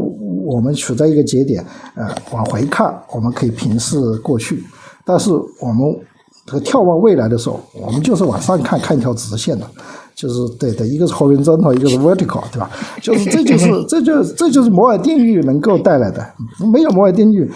[0.45, 4.63] 我们处在一个节点，呃，往回看，我们可以平视过去，
[5.03, 5.99] 但是我们
[6.47, 9.67] 这个眺望未来的时候，我们就是往上看，看一条直线的，
[10.15, 12.71] 就是对的，一个是 horizontal，一个是 vertical，对吧？
[13.03, 16.25] 就是这就 是这就这就是摩尔定律能够带来的，
[16.73, 17.51] 没有摩尔定律。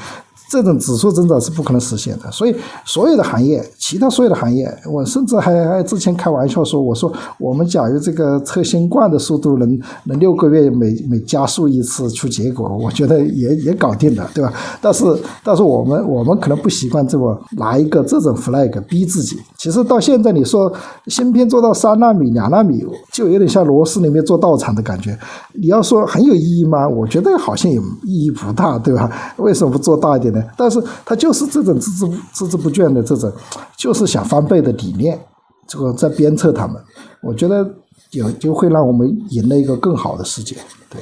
[0.50, 2.52] 这种指数增长是不可能实现的，所以
[2.84, 14.52] 所有的行业，其他所有的行业，我甚至还还之前开玩笑说，我说我们假如这个测新冠的速度能能六个月每每加速一次出结果，我觉得也也搞定了，对吧？
[14.82, 15.04] 但是
[15.44, 19.38] 但是我们我们可能不习惯这么拿一个这种 flag 逼自己。
[19.56, 20.72] 其实到现在你说
[21.06, 25.16] 芯片做到三纳米、两纳米，就有点像螺丝里面做道场的感觉。
[25.54, 26.88] 你要说很有意义吗？
[26.88, 29.08] 我觉得好像也意义不大，对吧？
[29.36, 30.39] 为什么不做大一点呢？
[30.56, 33.32] 但是他就是这种孜孜孜孜不倦的这种，
[33.76, 35.18] 就是想翻倍的理念，
[35.66, 36.82] 这个在鞭策他们，
[37.22, 37.68] 我觉得
[38.10, 40.56] 有就会让我们赢了一个更好的世界，
[40.88, 41.00] 对。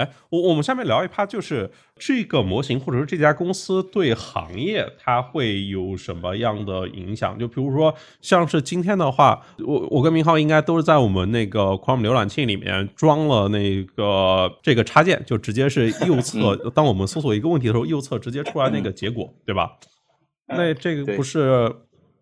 [0.00, 7.38] 哎，我我们下面聊一趴，就是这个模型或者说这家公司对行业它会有什么样的影响？
[7.38, 19.72] 就比如说，像是今天的话，我我跟明浩应该都是在我们那个 Chrome 浏览器里面装了那个这个插件，就直接是 右侧，当我们搜索一个问题的时候，右侧直接出来那个结果，对吧？
[20.48, 21.70] 那这个不是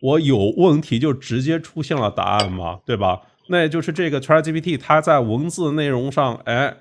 [0.00, 2.80] 我有问题就直接出现了答案吗？
[2.84, 3.20] 对吧？
[3.48, 6.76] 那就是这个 ChatGPT 它在文字内容上，哎。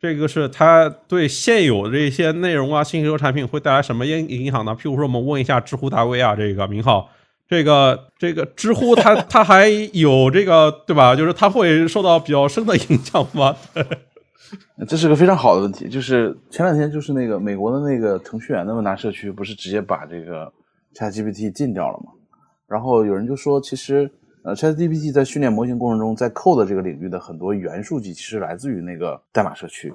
[0.00, 4.72] 这个是它对现有的这些内容啊、信息流产品会带来什么影影响呢？
[4.72, 7.10] 譬如说，我们问一下知乎大 V 啊，这个明浩，
[7.48, 11.16] 这个这个知乎它它还有这个对吧？
[11.16, 13.56] 就是它会受到比较深的影响吗？
[14.86, 15.88] 这是个非常好的问题。
[15.88, 20.52] 就是前两天就是那个美国的那个程序员的问答社区，不是直接把这个
[20.94, 22.12] ChatGPT 禁掉了吗？
[22.68, 24.08] 然后有人就说，其实。
[24.48, 29.92] 呃，ChatGPT 在训练模型过程中，在 code 这个领域的很多元数据，其实来自于那个代码社区。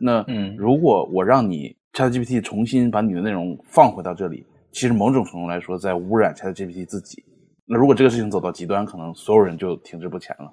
[0.00, 7.24] 那嗯，如果我让你 ChatGPT 重新把你的内容放回到这里，其实某种程度来说，在污染 ChatGPT 自己。
[7.66, 10.52] 那如果这个事情走到极端，可能所有人就停滞不前了。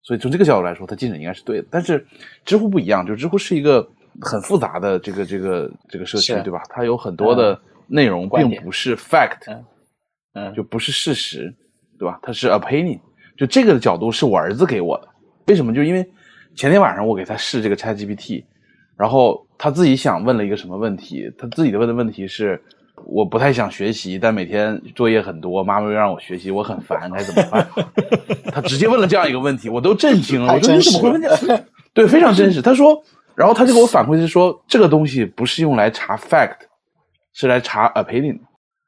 [0.00, 1.66] 所以从这个角度来说，它进展应该是对的。
[1.70, 2.02] 但是
[2.42, 3.86] 知乎不一样，就知乎是一个
[4.22, 6.62] 很复杂的这个这个这个社区，对吧？
[6.70, 9.62] 它有很多的内容并不是 fact，
[10.32, 11.54] 嗯，就不是事实。
[12.02, 12.18] 对吧？
[12.20, 12.98] 它是 opinion，
[13.36, 15.08] 就这个角度是我儿子给我的。
[15.46, 15.72] 为什么？
[15.72, 16.04] 就因为
[16.56, 18.42] 前天晚上我给他试这个 Chat GPT，
[18.96, 21.32] 然后他自己想问了一个什么问题？
[21.38, 22.60] 他自己的问的问题是：
[23.06, 27.68] 我不太想学习，但每天作业很多，妈妈又让我学习，我很烦，该怎么办？
[28.52, 30.54] 他直接问了这样一个问题，我都震惊了。
[30.54, 31.64] 我说你怎么会问这？
[31.94, 32.60] 对，非常真实。
[32.60, 33.00] 他说，
[33.36, 36.56] 然后他就给我反馈是说，这个东西不是用来查 fact，
[37.32, 38.40] 是来查 opinion。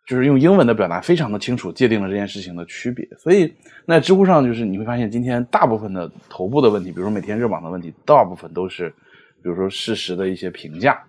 [0.07, 3.09] 就是用英文的表达非常的清楚，界定了这件事情的区别。
[3.19, 3.51] 所以，
[3.87, 8.91] 那知乎上就是你会发现，今天大部分的头部的问题，比如说每天热榜的问题，大部分都是，
[9.43, 11.03] 比如说事实的一些评价，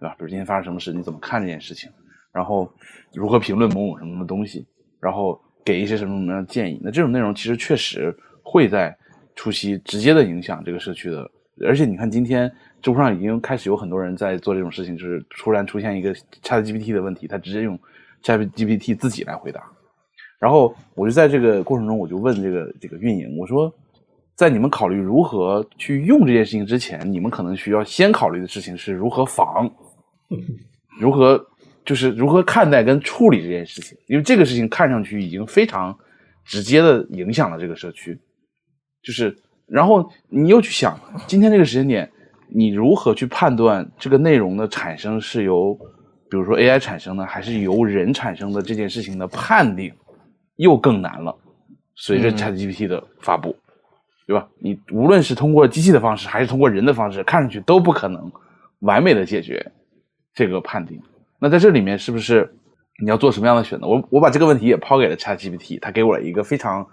[0.00, 0.16] 对吧？
[0.18, 1.88] 比如今天发生什么事，你怎么看这件事情？
[2.32, 2.68] 然后
[3.12, 4.66] 如何评论某某什么什么东西？
[5.00, 6.80] 然后给一些什么什么样的建议？
[6.82, 8.96] 那这种内容其实确实会在
[9.36, 11.30] 初期直接的影响这个社区的。
[11.64, 12.50] 而且你看，今天
[12.82, 17.78] 知乎上已经开始有很多人在做这种事情，就是突然出现一个 ChatGPT 的问题，他直接用。
[18.22, 19.62] ChatGPT 自己来回答，
[20.38, 23.72] 然后我就在这个过程中，我就问这个这个运营，我说，
[24.34, 29.70] 在你们考虑如何去用这件事情之前，你们可能需要先考虑的事情是如何防，
[31.00, 31.42] 如何
[31.84, 35.96] 就是如何看待跟处理这件事情，因为这个事情看上去已经非常
[36.44, 38.18] 直接的影响了这个社区，
[39.02, 42.10] 就是，然后你又去想，今天这个时间点，
[42.48, 45.78] 你如何去判断这个内容的产生是由。
[46.30, 49.92] 比如说 AI 产生的还是由人产生的这件事情的判定，
[50.56, 51.36] 又更难了。
[51.96, 53.54] 随着 ChatGPT 的发布，
[54.26, 54.48] 对吧？
[54.58, 58.30] 你无论是通过机器的方式，还是通过人的方式，看上去都不可能
[58.78, 59.72] 完美的解决
[60.32, 60.98] 这个判定。
[61.38, 62.50] 那在这里面，是不是
[63.02, 63.86] 你要做什么样的选择？
[63.86, 66.86] 我我把这个问题也抛给了 ChatGPT，他给我了一个非常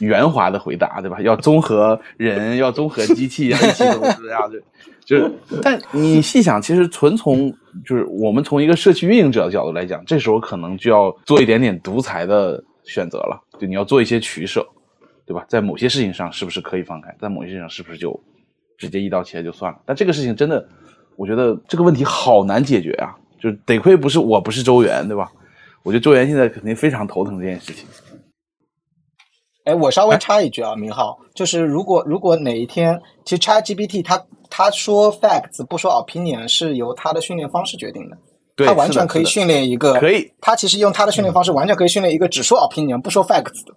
[0.00, 1.20] 圆滑的回答，对吧？
[1.20, 4.50] 要综合人， 要综合机器， 要一起怎么怎么样？
[5.04, 5.32] 就就是，
[5.62, 7.50] 但你细想，其实纯从
[7.84, 14.66] 就是我们从一个社区运营者的角度来讲，这时候可能就要做一点点独裁的选择了，就你要做一些取舍，
[15.26, 15.44] 对吧？
[15.48, 18.18] 在某些事情上是不是可以放开，在某些事情上是不是就
[18.78, 19.78] 直接一刀切就算了？
[19.84, 20.66] 但这个事情真的
[21.16, 25.30] 我觉得这个问题好难解决啊，就是得亏不是我不是周元，对吧？
[25.82, 27.86] 我觉得周元现在肯定非常头疼这件事情。
[29.64, 38.16] 哎，我稍微插一句啊，明浩，就是如果如果哪一天，其实 ChatGPT 它它说 facts 不说 opinion 是由它的训练方式决定的，
[38.54, 43.74] 对，它完全可以训练一个，可以，它其实用它的训练方式完全可以训练一个只说 opinion 不说 facts 的。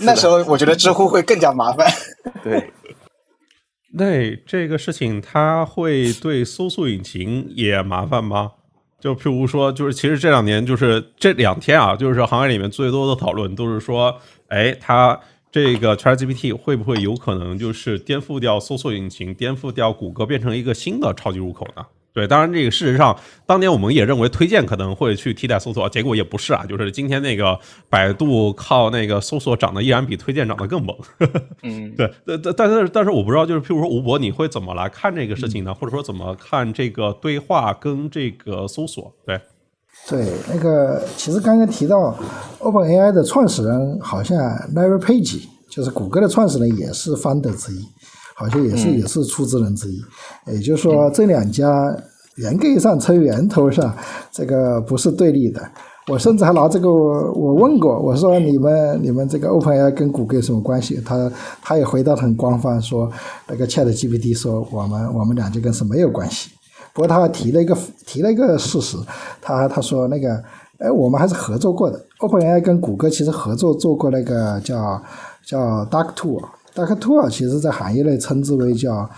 [0.00, 1.86] 那时候我觉得知乎会更加麻烦。
[2.42, 2.72] 对，
[3.92, 8.52] 那这个事情它会对搜索引擎也麻烦吗？
[9.00, 14.12] 就譬如说，就是其实这两年，就是这两天啊，就是行业里面最多的讨论都是说，
[14.48, 15.18] 哎，它
[15.50, 21.86] 这个 ChatGPT 会不会有可能就是颠覆掉搜索引擎，颠覆掉谷歌，变成一个新的超级入口呢？
[22.14, 27.56] 对，当然这个事实上，当年我们也认为推荐可能会去替代搜索，结果也不是啊，就是今天那个
[27.88, 30.96] 百度靠那个搜索涨得依然比推荐涨得更猛。
[31.62, 35.72] 嗯，对，但但但是但是我不知道，就是譬如说吴博，你会怎么来看这个事情呢？
[35.72, 39.14] 或者说怎么看这个对话跟这个搜索？
[39.24, 39.40] 对，
[40.06, 42.14] 对，那个其实刚刚提到
[42.60, 44.38] OpenAI 的创始人好像
[44.74, 47.78] Larry Page，就是谷歌的创始人，也是 founder 之一。
[48.40, 50.00] 好像也是也是出资人之一，
[50.46, 51.66] 也就是说这两家
[52.36, 53.92] 严格意义上从源头上
[54.30, 55.60] 这个不是对立的。
[56.06, 61.02] 我甚至还拿这个我问过，我说你们你们这个 OpenAI 跟谷歌有什么关系？
[61.04, 61.28] 他
[61.60, 63.10] 他也回答很官方，说
[63.48, 66.50] 那个 ChatGPT 说我们我们俩就跟是没有关系。
[66.98, 68.96] 不过他还提了一个提了一个事实，
[69.40, 70.34] 他他说那个
[70.78, 75.00] 哎我们还是合作过的，OpenAI 跟谷歌其实合作做过那个叫
[75.46, 76.42] 叫 Dark Tool。
[76.74, 79.08] DuckTool 其实，在行业内称之为叫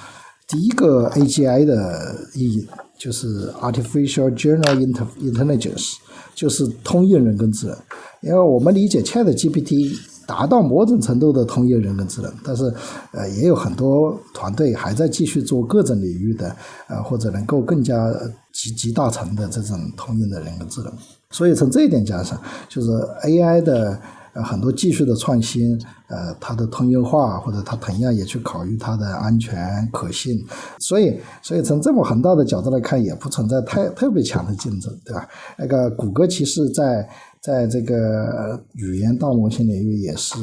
[0.46, 2.68] 第一个 AGI 的意义，
[2.98, 4.76] 就是 Artificial General
[5.18, 5.94] Intelligence，
[6.34, 7.76] 就是通用人工智能。
[8.20, 9.94] 因为我们理解 ChatGPT
[10.30, 12.72] 达到某种程度的通用人工智能，但是
[13.10, 16.54] 呃，也有很多团队还在继续做各种领域的
[16.86, 17.96] 呃，或者能够更加
[18.52, 20.92] 集集大成的这种通用的人工智能。
[21.30, 22.88] 所以从这一点讲上，就是
[23.24, 23.98] AI 的。
[24.32, 25.76] 很多技术的创新，
[26.06, 29.58] 呃，它的通用化，或者它同样也去考虑它的安全
[29.92, 30.38] 可信，
[30.78, 35.28] 所以，所以从这么很大的角度来看，也不存在太特别强的竞争，对吧？
[35.58, 37.06] 那个谷歌其实在
[37.42, 40.38] 在这个语言大模型领域也是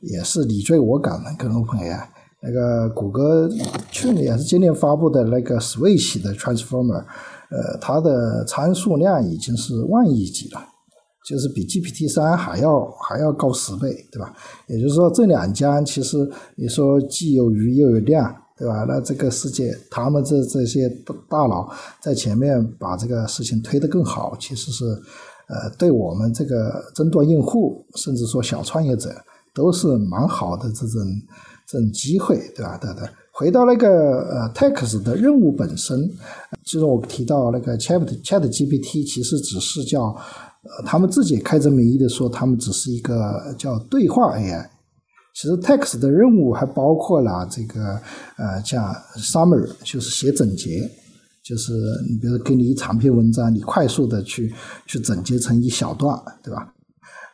[0.00, 2.06] 也是你追我赶的，跟 OpenAI。
[2.42, 3.48] 那个谷歌
[3.90, 7.04] 去年也是今年发布的那个 Switch 的 Transformer，
[7.50, 10.60] 呃，它的参数量已经是万亿级了。
[11.28, 14.34] 就是比 GPT 三还要还要高十倍，对吧？
[14.68, 16.16] 也就是说，这两家其实
[16.56, 18.84] 你说既有鱼又有量，对吧？
[18.88, 20.88] 那这个世界，他们这这些
[21.28, 21.70] 大佬
[22.00, 24.84] 在前面把这个事情推得更好，其实是
[25.50, 29.10] 呃，对我们这个争端用户，甚至说小创业者，
[29.52, 31.02] 都是蛮好的这种
[31.66, 32.78] 这种机会，对吧？
[32.80, 33.08] 对对。
[33.32, 35.98] 回到那个呃，Text 的任务本身，
[36.64, 40.16] 就是我提到那个 Chat Chat GPT，其实只是叫。
[40.62, 44.62] 呃，他们自己开着名义的说，他们只是一个叫对话 AI。
[45.34, 47.98] 其实 Text 的任务还包括了这个
[48.36, 50.86] 呃，像 summer，就是写总结，
[51.50, 51.72] 就是
[52.08, 54.54] 你比如给你一长篇文章，你快速的去
[54.86, 56.72] 去总结成一小段，对吧？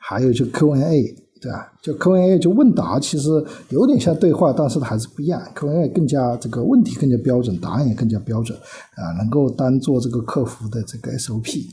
[0.00, 1.02] 还有就 Q&A，
[1.38, 1.70] 对吧？
[1.82, 3.28] 就 Q&A 就问答，其实
[3.68, 5.42] 有点像对话，但是还是不一样。
[5.54, 8.58] Q&A 更加这个问题更加标准，答案也更加标准，
[8.94, 11.66] 啊，能够当做这个客服的这个 SOP。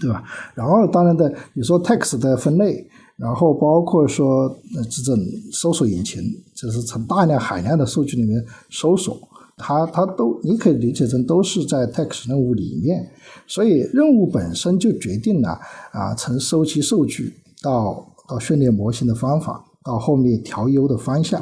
[0.00, 0.24] 对吧？
[0.56, 2.84] 然后当然的，你说 text 的分类，
[3.16, 5.16] 然后包括说呃这种
[5.52, 6.20] 搜索引擎，
[6.56, 9.16] 就是从大量海量的数据里面搜索，
[9.62, 13.08] 它它都你可以理解成都是在 text 任务里面，
[13.46, 15.50] 所以任务本身就决定了
[15.92, 17.32] 啊，从收集数据
[17.62, 21.40] 到到训练模型的方法，到后面调优的方向，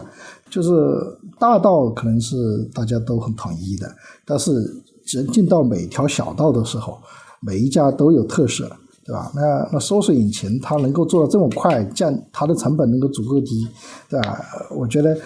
[0.50, 0.70] 就是
[1.38, 2.36] 大道可能是
[2.74, 3.90] 大家都很统一的，
[4.26, 4.52] 但是
[5.06, 6.98] 人进到每条小道的时候。
[7.42, 8.70] 每一家都有特色，
[9.02, 9.32] 对吧？
[9.34, 9.40] 那
[9.72, 13.66] 那搜索引擎它能够做到这么快，降它的成本能够足够低，
[14.10, 14.38] 对吧？
[14.76, 15.16] 我觉得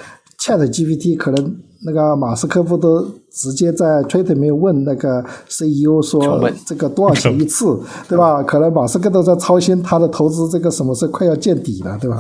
[0.45, 1.57] Chat GPT 可能。
[1.87, 7.79] 那个马斯克不都直接在 Twitter 里面问那个 CEO 说这个多少钱一次，
[8.09, 8.43] 对吧？
[8.43, 12.19] 可能马斯克都在操心他的投资，这个什么是快要见底了，对吧？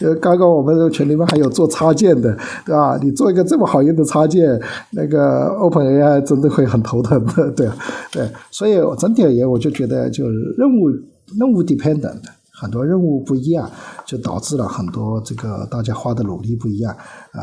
[0.00, 2.32] 呃， 刚刚我们这个群里面还有做插件的，
[2.64, 2.96] 对吧？
[3.02, 4.56] 你做一个这么好用的插件，
[4.92, 7.68] 那个 OpenAI 真的会很头疼的， 对
[8.12, 8.30] 对。
[8.52, 10.88] 所以整体而言，我就觉得就是任务
[11.36, 12.20] 任务 dependent，
[12.54, 13.70] 很多任务不一样，
[14.06, 16.94] 就导致了很多这个大家花的努力不一样
[17.32, 17.40] 啊。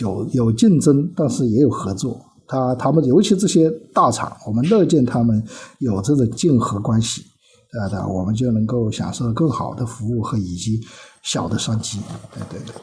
[0.00, 2.18] 有有竞争，但是也有合作。
[2.48, 5.42] 他他们尤其这些大厂，我们乐见他们
[5.80, 7.22] 有这种竞合关系，
[7.70, 10.80] 对的，我们就能够享受更好的服务和以及
[11.22, 11.98] 小的商机。
[12.32, 12.74] 对对对。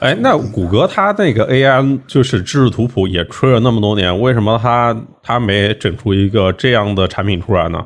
[0.00, 7.78] 哎，那谷歌它那个 AI 就是知识图谱也吹了那么多年，为什么它它没整出一个这样的产品出来呢？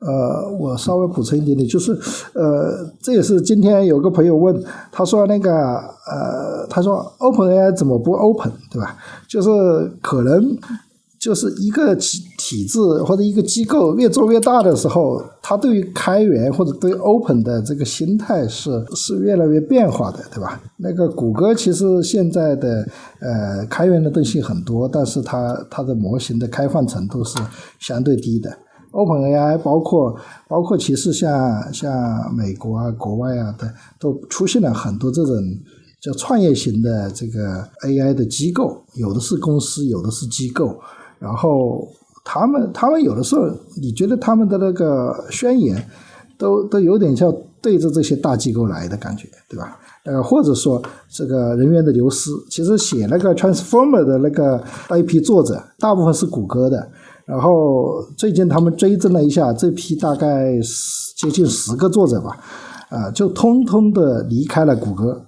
[0.00, 1.92] 呃，我稍微补充一点点，就是
[2.32, 8.96] 呃，这也是今天有个朋友问，他说那个呃，他说 OpenAI 怎么不 Open，对吧？
[9.28, 9.50] 就是
[10.00, 10.56] 可能
[11.18, 20.60] 就是一个体体制或者一个机构越做越大的时候，它对于开源或者对 Open 的这个心态是是越来越变化的，对吧？
[20.76, 22.86] 那个谷歌其实现在的
[23.18, 27.36] 呃开源的东西很多，但是它它的模型的开放程度是
[27.80, 28.56] 相对低的。
[28.92, 30.16] OpenAI 包括
[30.48, 35.34] 包括其实像像美国啊、国外啊的都出现了很多这种
[36.00, 40.78] 叫创业型的这个 AI 的机构，有的是公司，有的是机构，
[41.18, 41.86] 然后
[42.24, 43.42] 他们他们有的时候
[43.80, 45.84] 你觉得他们的那个宣言
[46.38, 49.76] 都都有点像对着这些大机构来的感觉，对吧？
[50.04, 50.80] 呃，或者说
[51.10, 56.88] 这个人员的流失，其实写那个 Transformer 的那个那一批作者，大部分是谷歌的。
[57.28, 62.36] 然后最近他们追踪了一下，这批大概十接近十个作者吧，
[62.88, 65.20] 啊，就通通的离开了谷歌，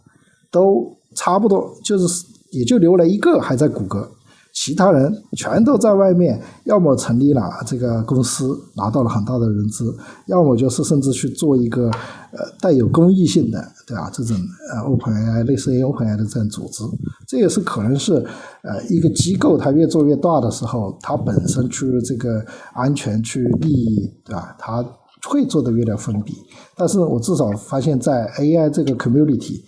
[0.51, 4.11] 都差不多就是也就留了一个还在谷歌。
[4.53, 9.94] 其他人全都在外面，要么成立了这个公司，拿到了很大的融资，
[10.26, 11.88] 要么就是甚至去做一个
[12.32, 14.11] 呃带有公益性的，对吧？
[14.12, 14.36] 这种
[14.72, 16.84] 呃 OpenAI 类似于 OpenAI 的这种组织，
[17.28, 18.14] 这也是可能是
[18.62, 22.44] 呃一个机构它越做越大的时候，它本身出于这个
[22.74, 24.57] 安全、去利益，对吧？
[24.59, 24.84] 它
[25.29, 26.35] 会做的有点封闭。
[26.77, 29.62] 但是我至少发现，在 AI 这个 community。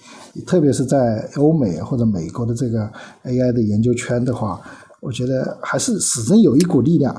[0.47, 2.91] 特别是在欧美或者美国的这个
[3.25, 4.59] AI 的研究圈的话，
[5.03, 7.15] 我觉得还是始终有一股力量，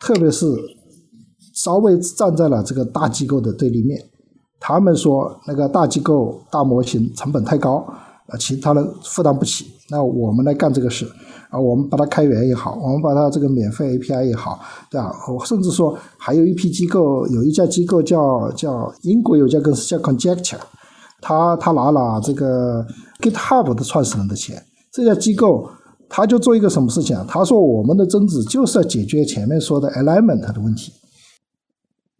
[0.00, 0.44] 特别是
[1.54, 4.02] 稍微站在了这个大机构的对立面。
[4.58, 7.76] 他们说那个大机构大模型成本太高，
[8.26, 9.66] 啊，其他人负担不起。
[9.90, 11.06] 那我们来干这个事，
[11.50, 14.60] 啊，我们把它开源也好，我们把它这个免费 API 也好，
[14.90, 15.10] 对吧？
[15.32, 20.58] 我甚至说还有一批机构，有一家机构叫叫英国有家公司叫 Conjecture。
[21.20, 22.86] 他他拿了这个
[23.20, 24.62] GitHub 的创始人的钱，
[24.92, 25.68] 这家机构
[26.08, 27.24] 他就做一个什么事情啊？
[27.26, 30.92] 他说我们的宗旨就是要解决前面说的 alignment 的问题。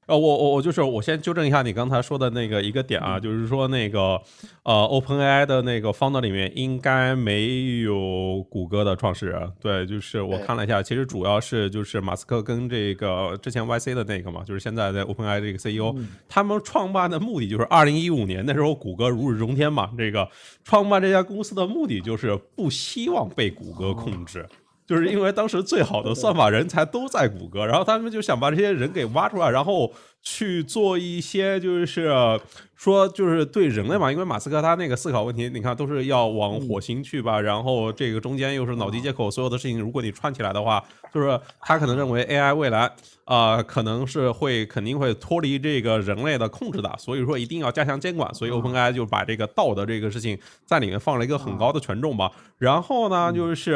[0.08, 4.18] 呃，我我我就是我先纠正一下你刚才说的那个一个点啊，就是说那个
[4.62, 9.52] 呃，OpenAI 的那个 founder 里面应该没有谷歌的创始人。
[9.60, 15.94] 对，就是我看了一下，其实主要是就是马斯克跟这个之前 YC 的那个嘛，就是现在在 OpenAI 这个 CEO，
[16.26, 20.26] 他们创办的目的就是二零一五年那时候谷歌如日中天嘛，这个
[20.64, 24.48] 创办这家公司的目的就是不希望被谷歌控制。
[24.88, 32.40] 就是因为当时最好的算法人才都在谷歌，然后他们就想把这些人给挖出来，然后去做一些就是
[32.74, 40.82] 说就是对人类嘛，因为马斯克他那个思考问题，你看都是要往火星去吧，然后这个中间又是脑机接口，所有的事情如果你串起来的话，
[41.12, 42.90] 就是他可能认为 AI 未来。
[43.28, 48.32] 啊，可能是会肯定会脱离这个人类的控制的，所以说一定要加强监管。
[48.32, 52.32] 所以 OpenAI 就把这个道德这个事情在里面放了一个很高的权重吧。
[52.56, 53.74] 然后呢，就是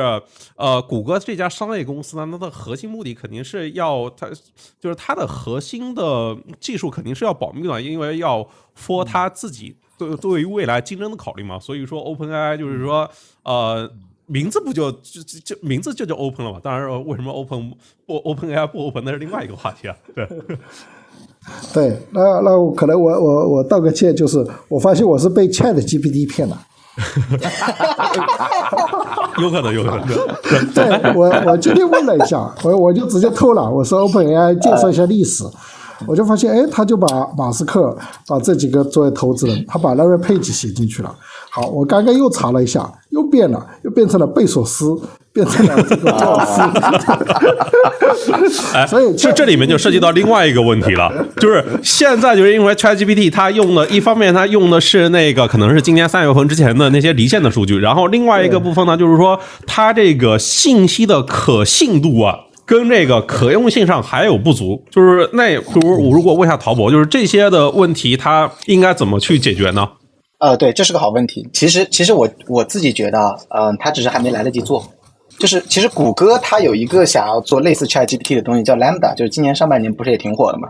[0.57, 4.27] 呃，谷歌这家商业公司呢，它的核心目的肯定是要它
[4.81, 11.59] 就是它的核心的技术肯定是要保密的，因为要 for 它自己对对于未来竞争的考虑嘛。
[11.59, 13.07] 所以说 OpenAI 就是说
[13.43, 13.93] 呃。
[14.33, 16.59] 名字不就就就名字就叫 Open 了嘛？
[16.63, 17.71] 当然，为什么 Open
[18.07, 19.95] 不 Open AI 不 Open 那是另外一个话题啊。
[20.15, 20.27] 对，
[21.75, 26.59] 对，那那我可能我我我道个歉，就是我发现我是被 Chat GPT 骗了。
[29.39, 30.07] 有可能，有可能。
[30.73, 35.45] 对，我我今天问了一下，我我就直接偷了，我说 Open AI 介绍一下历史。
[36.07, 37.07] 我就发现，哎，他就把
[37.37, 41.15] 马斯克把这几个作为投资人，他把那个配置写进去了。
[41.51, 45.01] 好，我刚刚又查了一下，又变了，又变成了贝索斯，
[45.33, 46.11] 变成了这个。
[48.75, 62.37] 哎，所以这这里面就涉及到另外一个问题了， 就是现在就是因为 ChatGPT 它用的，一方面它用的是那个可能是今年三月份之前的那些离线的数据，然后另外一个部分呢，就是说它这个信息的可信度啊。
[62.65, 69.87] 跟这个可用性上还有不足，就是那，比如我如果问一下陶博，就是这些的问题，它应该怎么去解决呢？
[70.43, 71.49] 呃，对，这是个好问题。
[71.53, 74.85] 其实，其实我我自己觉得，嗯，他只是还没来得及做。
[75.39, 80.69] 就是其实谷歌它有一个想要做类似 ChatGPT 的东西，叫 Lambda，就是今年上半年不是也挺火的嘛，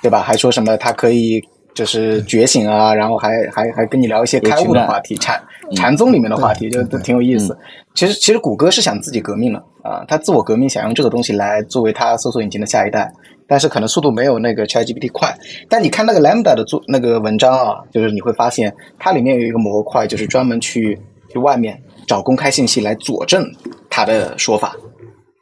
[0.00, 0.20] 对吧？
[0.22, 1.42] 还说什么它可以
[1.74, 5.42] 就是觉醒啊，然后还还还跟你聊一些开悟的话题，禅
[5.74, 7.56] 禅宗里面的话题，就都挺有意思。
[7.94, 13.12] 其实，其实谷歌是想自己革命了啊，它自我革命，想用这个东西来作为它搜索引擎的下一代，
[13.50, 15.36] 但是可能速度没有那个 ChatGPT 快。
[15.68, 20.96] 但你看那个 Lambda 的做那个文章啊，就是你会发现它里面有一个模块，就是专门去
[21.32, 23.44] 去外面找公开信息来佐证
[23.90, 24.76] 他的说法。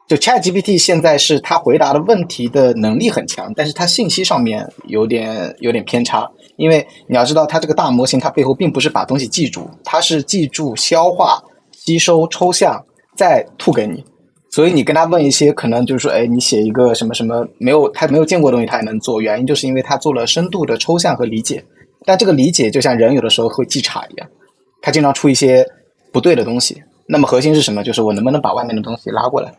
[0.07, 6.27] 就 ChatGPT 现在是它回答的问题的能力很强，但是它信息上面有点有点偏差。
[6.57, 11.39] 因为你要知道，它这个大模型它背后并不是把东西记住，它是记住、消化、
[11.71, 12.83] 吸收、抽象，
[13.15, 14.03] 再吐给你。
[14.51, 19.21] 所以你跟他问一些可能就是说，哎，你写一个什么什么没有他没有见过的东西，他也能做。
[19.21, 21.63] 原因就是因为他做了深度的抽象和理解。
[22.05, 24.27] 但这个理解就像人有的时候会记差一样，
[24.81, 25.65] 他经常出一些
[26.11, 26.81] 不对的东西。
[27.05, 27.83] 那么核心是什么？
[27.83, 29.53] 就是我能不能把外面的东西拉过来？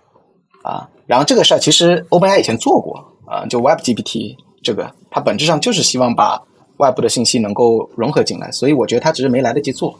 [0.62, 6.42] 啊，然后这个事儿其实 OpenAI 以前做过啊，就 WebGPT 这个，它本质上就是希望把
[6.78, 9.96] 外部的信息能够融合进来，所以我觉得它只是没来得及做。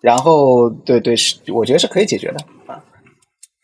[0.00, 2.36] 然后，对对，是我觉得是可以解决的。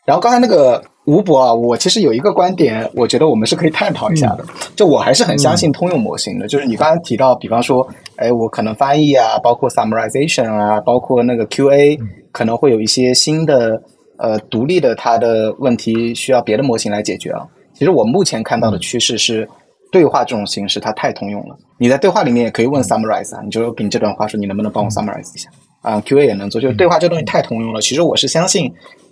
[0.05, 4.45] 然后刚才那个吴博啊，我其实有一个观点，我觉得我们是可以探讨一下的。
[4.75, 11.99] 就我还是很相信通用模型的，就是你刚才提到，比方说，哎，我可能翻译啊，包括 summarization 啊，包括那个 QA，
[12.31, 13.81] 可能会有一些新的。
[14.21, 17.47] 呃，独立的它的问题需要别的模型来解决啊。
[17.73, 19.47] 其实我目前看到的趋势是，
[19.93, 21.55] 对话这种形式它太通用了。
[21.77, 25.49] 你在对话里面也可以问 summarize 啊，你就给你这段话说你能不能帮我 summarize 一下
[25.81, 27.79] 啊？QA 也能做，就是对话这东西太通用了。
[27.79, 28.69] 其实我是相信，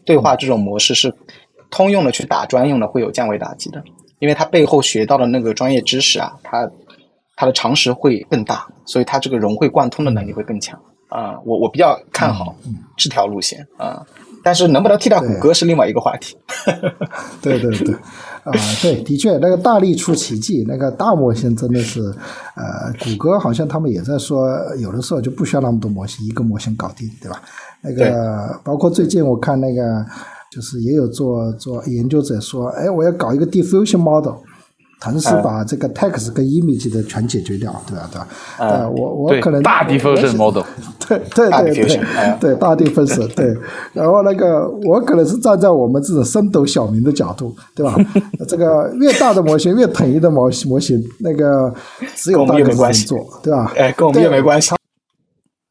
[0.08, 1.14] 对话这种模式是
[1.70, 3.84] 通用的去打专用的会有降维打击的，
[4.20, 6.68] 因为它背后学到的那个专业知识啊，它
[7.36, 10.80] 它的常识会更大，所以它这个融会贯通的能力会更强
[11.10, 11.38] 啊。
[11.46, 12.56] 我我比较看好
[12.96, 14.04] 这条路线啊。
[14.44, 16.38] 但是能不能替代谷歌是另外一个话题。
[17.42, 17.94] 对对对，
[18.46, 22.00] 啊，对，的确，那个大力出奇迹，那个大模型真的是，
[22.56, 24.48] 呃，谷歌好像他们也在说，
[24.78, 27.42] 有的时候就不需要那么多模型，一个模型搞定，对吧？
[27.82, 30.06] 那个包括最近我看那个，
[30.52, 34.36] 就是也有做做研究者说，哎，我要搞一个 diffusion model。
[35.00, 38.10] 同时把这个 text 跟 image 的全解决掉，对吧？
[38.12, 38.28] 对吧？
[38.58, 40.64] 呃，我我可能大 diffusion model，
[41.08, 43.56] 对对对对对大 diffusion，对。
[43.94, 47.96] 然后那个我可能是站在我们这种深斗小民的角度，对吧？
[48.50, 51.72] 这个越大的模型，越统一的模模型，那个
[52.16, 53.72] 只有大公司做，对吧？
[53.78, 54.72] 哎，跟我们也没关系。
[54.72, 54.78] 譬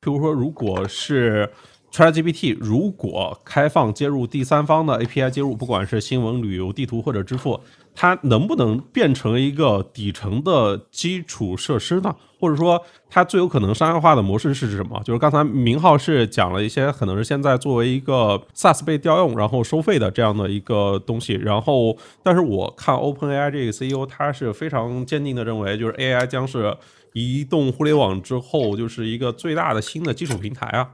[0.05, 1.51] 如说，如果是
[1.97, 7.59] ChatGPT，如果开放接入第三方的 API 接入，不管是新闻、旅游、地图或者支付。
[7.94, 12.14] 它能不能变成一个底层的基础设施呢？
[12.38, 12.78] 或者说，
[13.09, 15.01] 它最有可能商业化的模式是什么？
[15.07, 21.32] 就是刚才明浩是讲了一些，可能是现在作为一个 SaaS 被调用然后收费的这样的一个东西。
[21.32, 26.76] 然后，但是我看 OpenAI 这个 CEO，他是非常坚定的认为，就是 AI 将是
[27.14, 30.90] 移动互联网之后就是一个最大的新的基础平台啊，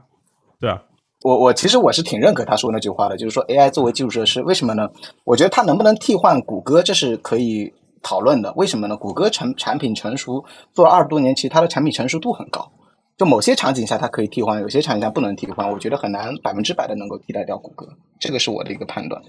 [0.61, 0.81] 对啊。
[1.23, 4.89] 我我其实我是挺认可他说那句话的，就是说 AI 作为基础设施，为什么呢？
[5.23, 8.51] 我觉得它能不能替换谷歌，这是可以讨论的。
[8.57, 8.97] 为什么呢？
[8.97, 10.43] 谷歌成产品成熟
[10.73, 12.69] 做了二十多年，其实它的产品成熟度很高。
[13.15, 15.71] 就某些场景下它可以替换，有些场景下不能替换。
[15.71, 17.87] 我觉得很难百分之百的能够替代掉谷歌，
[18.19, 19.21] 这个是我的一个判断。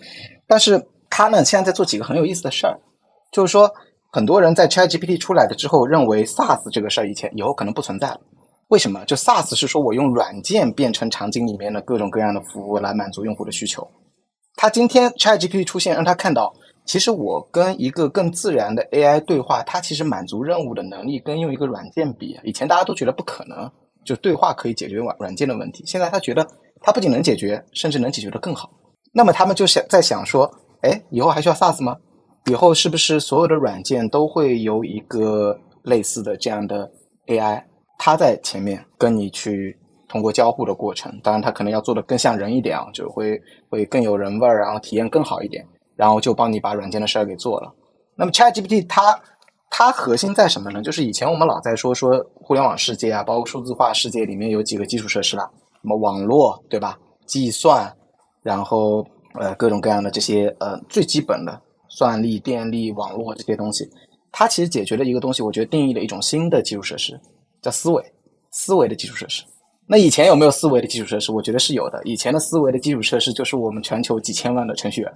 [0.49, 2.81] 但是它呢，现在在做几个很有意思的事儿，
[3.31, 3.71] 就是说
[4.11, 8.21] 很多人在 ChatGPT 出来的之后，认为 SaaS 这个事儿以前以后可能不存在了。
[8.75, 9.05] 为什么？
[9.05, 13.89] 就 SaaS 是说我用软件变成场景里面的各种各样的服务来满足用户的需求。
[14.57, 16.53] 他今天 ChatGPT 出现，让他看到，
[16.85, 23.71] 其实我跟一个更自然的 AI 对话，它其实满足任务的能力跟用一个软件比，以前大家都觉得不可能，
[24.05, 25.85] 就对话可以解决软软件的问题。
[25.87, 26.45] 现在他觉得，
[26.83, 28.69] 它不仅能解决，甚至能解决的更好。
[29.13, 30.53] 那么他们就想在想说，
[30.83, 31.97] 哎，以后还需要 SaaS 吗？
[32.51, 36.91] 以后是不是所有的软件都会有一个类似的这样的
[37.29, 37.63] AI？
[37.99, 39.77] 他在前面跟你去
[40.09, 45.67] 通过交互的过程，当然他可能要做的更像人一点啊，就会会更有人味儿，然后体验更好一点，
[45.97, 47.73] 然后就帮你把软件的事儿给做了。
[48.15, 49.19] 那么 ChatGPT 它
[49.71, 50.83] 它核心在什么呢？
[50.83, 55.51] 就是以前我们老在说说互联网世界啊，包括数字化世界里面有几个基础设施了，
[55.83, 56.97] 什么网络对吧？
[57.27, 57.93] 计算，
[58.43, 59.05] 然后
[59.41, 63.89] 呃各种各样的这些呃最基本的算力、电力、网络这些东西，
[64.31, 67.19] 它其实解决了一个东西，我觉得定义了一种新的基础设施。
[67.65, 68.05] 叫思维，
[68.51, 69.43] 思维的基础设施。
[69.87, 71.33] 那以前有没有思维的基础设施？
[71.33, 71.99] 我觉得是有的。
[72.05, 75.13] 以前的思维的基础设施就是我们全球几千万的程序员，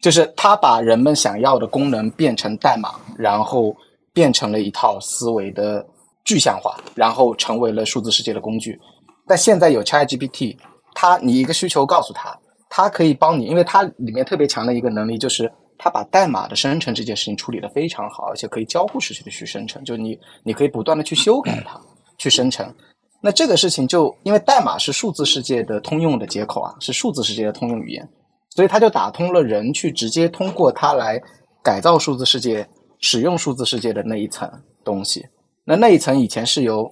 [0.00, 3.74] 就是他把人们想要的功能变成代码，然后
[4.12, 5.84] 变成了一套思维的
[6.24, 8.78] 具象化，然后成为了数字世界的工具。
[9.26, 10.56] 但现在有 ChatGPT，
[10.94, 12.38] 它你一个需求告诉他，
[12.70, 15.50] 它可以帮你，因为它里面特别强的一个能力就是。
[15.78, 21.80] 它把代码的生成这件事情处理的非常好，而且可以交互式的去生成，就你你可以不断的去修改它，
[22.18, 22.74] 去生成。
[23.20, 28.08] 那这个事情就因为代码是数字世界的通用的接口啊，是数字世界的通用语言，
[28.50, 31.20] 所以它就打通了人去直接通过它来
[31.62, 32.68] 改造数字世界、
[33.00, 34.50] 使用数字世界的那一层
[34.84, 35.26] 东西。
[35.64, 36.88] 那那一层以前是由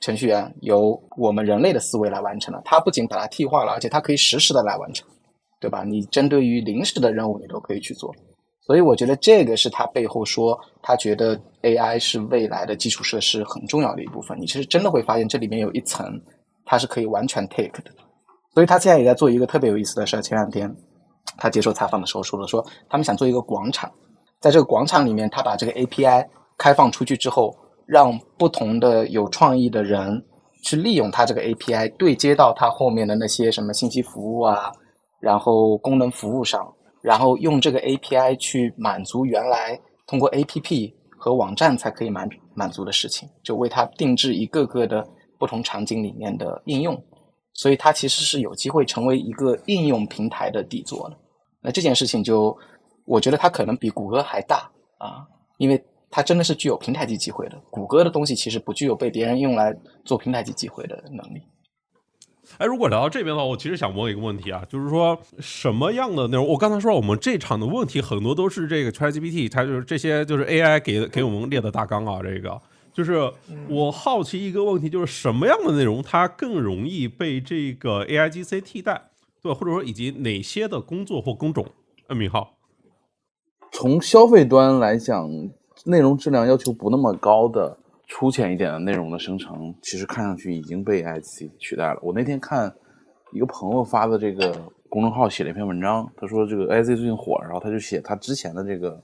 [0.00, 2.62] 程序员由我们人类的思维来完成的。
[2.64, 5.06] 它不仅把它替换了，而且它可以实时的来完成，
[5.64, 5.82] 对吧？
[5.82, 8.14] 你针对于临时的任务，你都可以去做。
[8.60, 14.38] 所以我觉得这个是他背后说他觉得 AI 是未来的基础设施很重要的一部分。
[14.38, 16.06] 你其实真的会发现这里面有一层，
[16.66, 17.90] 它是可以完全 take 的。
[18.52, 20.20] 所以他现在也在做一个特别有意思的事儿。
[20.20, 20.70] 前两天
[21.38, 23.90] 他接受采访的时候说了，说他们想做一个广场，
[24.40, 26.26] 在这个广场里面，他把这个 API
[26.58, 27.56] 开放出去之后，
[27.86, 30.22] 让不同的有创意的人
[30.62, 34.72] 去利用它这个 API 对接到它后面的那些什么信息服务啊，
[35.24, 36.70] 然后功能服务上。
[37.02, 45.06] 然后用这个 API 去满足原来通过 APP 和网站才可以满满足的事情，就为它定制一个个的
[45.38, 46.98] 不同场景里面的应用，
[47.52, 51.16] 所以它其实是有机会成为一个应用平台的底座的。
[51.60, 52.56] 那这件事情就，
[53.04, 55.78] 我觉得它可能比谷歌还大啊，因为
[56.10, 57.60] 它真的是具有平台级机会的。
[57.68, 61.42] 谷歌的东西其实不具有被别人用来做平台级机会的能力。
[62.58, 66.46] 哎，如果聊到这边的话，我其实想问一个问题啊，就是说什么样的内容？
[66.46, 72.20] 我刚才说我们这场的问题很多都是这个 ChatGPT，它就是这些就是 AI 给给我们列的大纲啊。
[72.22, 72.60] 这个
[72.92, 73.32] 就是
[73.68, 79.10] 我好奇一个问题，就是什么样的内容它更容易被这个 AIGC 替代，
[79.42, 79.58] 对吧？
[79.58, 81.66] 或者说以及哪些的工作或工种？
[82.08, 82.54] 嗯，明浩，
[83.72, 85.28] 从消费端来讲，
[85.86, 87.78] 内容质量要求不那么高的。
[88.08, 91.98] 粗浅一点的内容的生成，其实看上去已经被 i c 取代了。
[92.02, 92.72] 我那天看
[93.32, 94.54] 一个朋友发的这个
[94.88, 99.02] 公众号写了一篇文章，他说这个 i c 最近火，然后他就写他之前的这个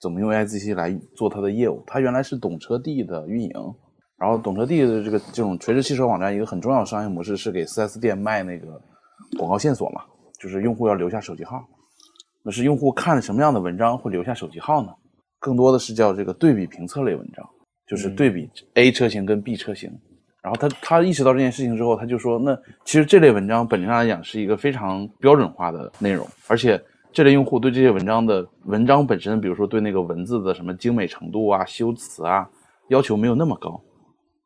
[0.00, 1.82] 怎么用 i c 来做他的业务。
[1.86, 3.52] 他原来是懂车帝的运营，
[4.18, 8.80] 然后懂车帝的这个这种垂直汽车网站一个很重要的商业模式是给 4S 店卖那个
[9.38, 10.02] 广告线索嘛，
[10.38, 11.64] 就是用户要留下手机号，
[12.42, 14.92] 那是用户看什么样的文章会留下手机号呢？
[15.40, 17.48] 更多的是叫这个对比评测类文章。
[17.94, 19.88] 就是对比 A 车型跟 B 车型，
[20.42, 26.82] 然后他他意识到这件事情之后，他就说，那其实这类文章本质上来讲是一个非常标准化的内容，而且
[27.12, 32.48] 这类用户对这些文章的文章本身，比如说对那个文字的什么精美程度啊、修辞啊，
[32.88, 33.80] 要求没有那么高，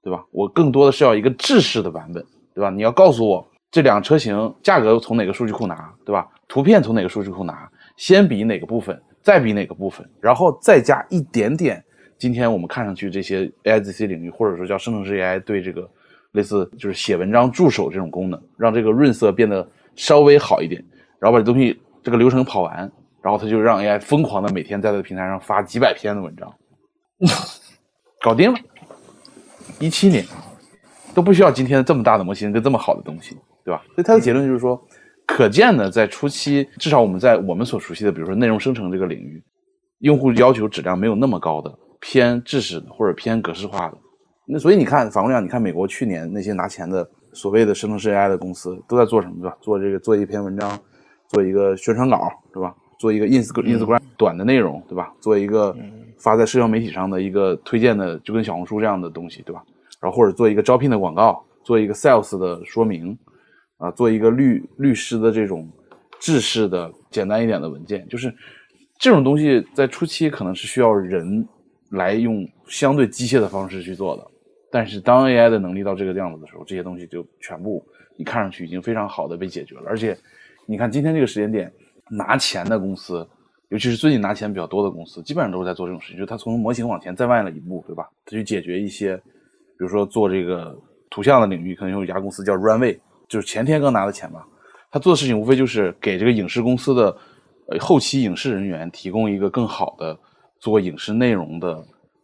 [0.03, 0.22] 对吧？
[0.30, 2.22] 我更多的是要一个制式的版本，
[2.55, 2.68] 对吧？
[2.68, 6.28] 你要告诉我这两车型价格从哪个数据库拿，对吧？
[6.46, 11.82] 图片从哪个数据库拿，先比哪个部分，再比哪个部分，然后再加一点点。
[12.19, 15.89] 今天我们看上去这些 AIGC 领域，或者说叫生成式 AI，对这个
[16.33, 20.85] 类似就是写文章助手这种功能，让这个润色变得稍微好一点，
[21.21, 22.91] 然后把这东西这个流程跑完，
[23.23, 26.53] 然后他就让 AI 疯狂的每天在他的平台上发几百篇的文章，
[28.21, 28.59] 搞定了。
[29.79, 30.25] 一七年
[31.14, 33.81] 都不需要今天这么大的模型跟这么好的东西，对吧？
[33.95, 34.81] 所以他的结论就是说，
[35.25, 39.41] 可见的在初期，至少我们在我们所熟悉的，比如说内容生成这个领域，
[40.01, 41.73] 用户要求质量没有那么高的。
[42.01, 43.99] 偏制式的或者偏格式化的，
[44.46, 49.57] 那所以你看反过来讲，你看美国去年那些拿钱的所谓的生成式 AI 的公司都在做什么，对吧？
[49.61, 50.78] 做这个做一篇文章，
[51.28, 52.74] 做一个宣传稿，对吧？
[52.99, 55.12] 做一个 ins Instagram 短的内容，对吧？
[55.20, 55.76] 做一个
[56.18, 59.62] 发在社交媒体上的一个推荐的，就跟小红书这样的东西，对吧？
[60.01, 63.18] 然后或者做一个招聘的广告，做一个 sales 的说明，
[63.76, 65.68] 啊，做一个律律师的这种
[66.20, 68.32] 制式的简单一点的文件，就是
[68.99, 71.46] 这种东西在初期可能是需要人。
[71.91, 74.26] 来用相对机械的方式去做的，
[74.70, 77.82] 但是当 AI 的能力到这个样子的时候，这些东西就全部
[78.16, 79.84] 你看上去已经非常好的被解决了。
[79.86, 80.16] 而且，
[80.66, 81.72] 你看今天这个时间点，
[82.11, 83.26] 拿钱的公司，
[83.70, 88.09] 尤其是最近拿钱比较多的公司，基本上都是在做这种事情，就是他从模型往前再迈了一步，对吧？
[88.26, 90.78] 他去解决一些，比如说做这个
[91.09, 94.47] 图像的领域，可能有一家公司叫 Runway，就是前天刚拿的钱吧。
[94.91, 97.16] 他做的事情无非就是给这个影视公司的
[97.68, 100.18] 呃后期影视人员提供一个更好的。
[100.61, 101.74] 做影视内容的，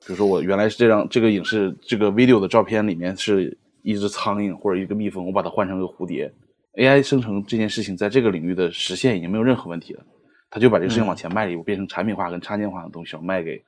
[0.07, 6.33] 比如说我原来是这张这个影视这个 video 的照片里面是一只苍蝇或者一个蜜蜂，我把它换成个蝴蝶
[6.75, 10.05] ，AI 生成这件事情在这个领域的实现已经没有任何问题了，
[10.51, 13.63] 他就把这个事情往前迈了一步，变成产品化跟插件化的东西要卖给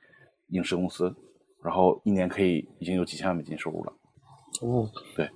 [0.49, 1.15] 影视公司，
[1.63, 3.93] 然后一年可以已经有几千万美金收入了。
[4.61, 5.29] 哦，对。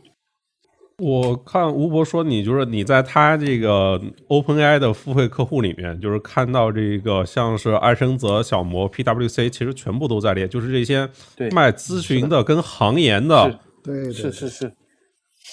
[1.02, 11.10] 我看吴博说，你就是你在他这个 OpenAI 的付费客户里面，就是看到这个像是爱生泽、小魔、PWC，其实全部都在列，就是这些
[11.52, 14.72] 卖咨询的跟行研的，对，是是是，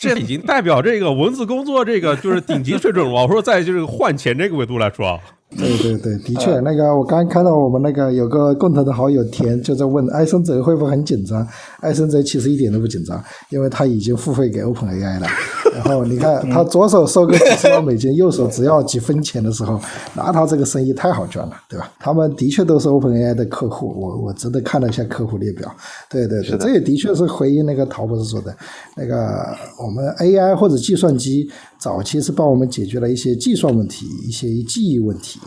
[0.03, 3.23] 这已经代表这个文字工作这个就是顶级水准了。
[3.23, 5.19] 我说在就是换钱这个维度来说。
[5.57, 11.47] 对对对，的确，那个我刚看到我们那个有个共同的好友田就在问艾森哲会不会很紧张？
[11.81, 15.27] 艾森哲其实一点都不紧张，因为他已经付费给 OpenAI 了。
[15.75, 19.81] 然后你看他左手收个几十万美金，右手只要几分钱的时候，
[20.15, 21.91] 那他这个生意太好赚了，对吧？
[21.99, 25.75] 他们的确都是 OpenAI 的客户，我我真的看了一下客户列表。
[26.11, 28.55] 对对对，这也的确是回应那个陶博士说的，
[28.97, 29.47] 那个
[29.83, 35.38] 我们 AI 或者计算机早期是帮我们解决了一些计算问题、一些记忆问题，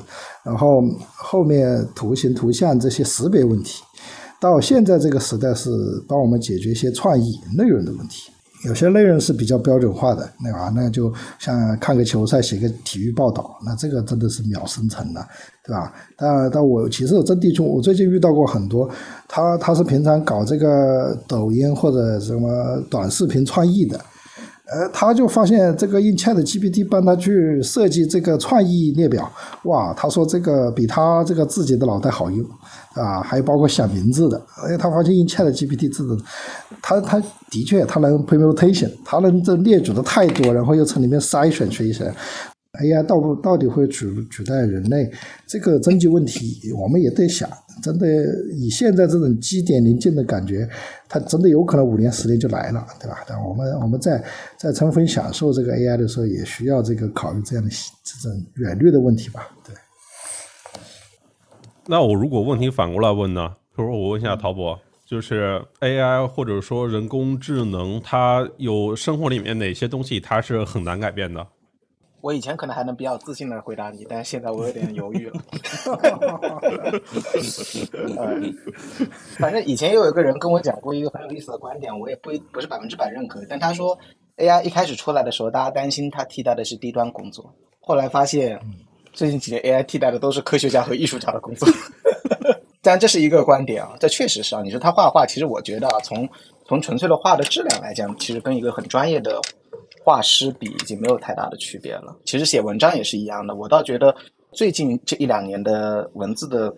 [0.44, 0.84] 然后
[1.16, 3.84] 后面图形、图像这些识别问题。
[4.39, 5.70] 到现在这个时代是
[6.08, 8.32] 帮我们解决一些创意内容的问题，
[8.66, 10.74] 有些内容是比较标准化的，对吧？
[10.76, 15.24] 那就像看个球赛、写个体育报道，那这个真的是秒生成的，
[15.64, 15.94] 对吧？
[16.18, 18.89] 但但我其实真的就我最近遇到过很多，
[19.28, 24.00] 他他是平常搞这个抖音或者什么短视频创意的。
[24.74, 29.30] 呃，他就发现这个用 Chat GPT 帮他去设计这个创意列表，
[29.63, 32.45] 哇，他说这个比他这个自己的脑袋好用，
[32.93, 36.17] 啊，还有包括想名字的，哎，他发现用 Chat GPT 这种，
[36.82, 42.13] 他他的确他能 permutation，他能这列举的太多，然后又从里面筛选出一些。
[42.80, 45.11] AI 到不到底会取取代人类
[45.45, 47.49] 这个终极问题，我们也得想。
[47.84, 48.07] 真的
[48.53, 50.69] 以现在这种基点临近的感觉，
[51.09, 53.24] 它真的有可能五年十年就来了，对吧？
[53.28, 54.24] 但我们我们在
[54.55, 57.69] 在充分享受这个 AI 的时候，也需要这个考虑这样的
[58.03, 59.49] 这种远虑的问题吧？
[59.65, 59.76] 对。
[61.88, 63.55] 那我如果问题反过来问呢？
[63.76, 71.47] 比如说我问一下陶博，就是 AI 或者说人工智能，它有生活里面哪些东西它是很难改变的？
[72.22, 75.39] 我以前可能还能比较自信的回答你，但是现在我有点犹豫了。
[79.39, 83.43] 反正以前又有一个人跟我讲过一个很有意思的观点，我也不不是百分之百认可。
[83.49, 83.97] 但他说
[84.38, 88.59] ，AI 一开始出来的时候，大家担心它替代的是低端工作，后来发现，
[89.11, 91.67] 最近几年 AI 替代的都是科学家和艺术家的工作。
[92.84, 94.61] 但这是一个观点啊，这确实是啊。
[94.61, 96.30] 你说他画画，其实我觉得啊，从
[96.65, 99.39] 从纯粹的画的质量来讲，其实跟一个很专业的。
[100.04, 102.16] 画师比已经没有太大的区别了。
[102.26, 103.56] 其实写文章也是一样的。
[103.56, 104.16] 我倒觉得
[104.52, 106.74] 最近这一两年的文字的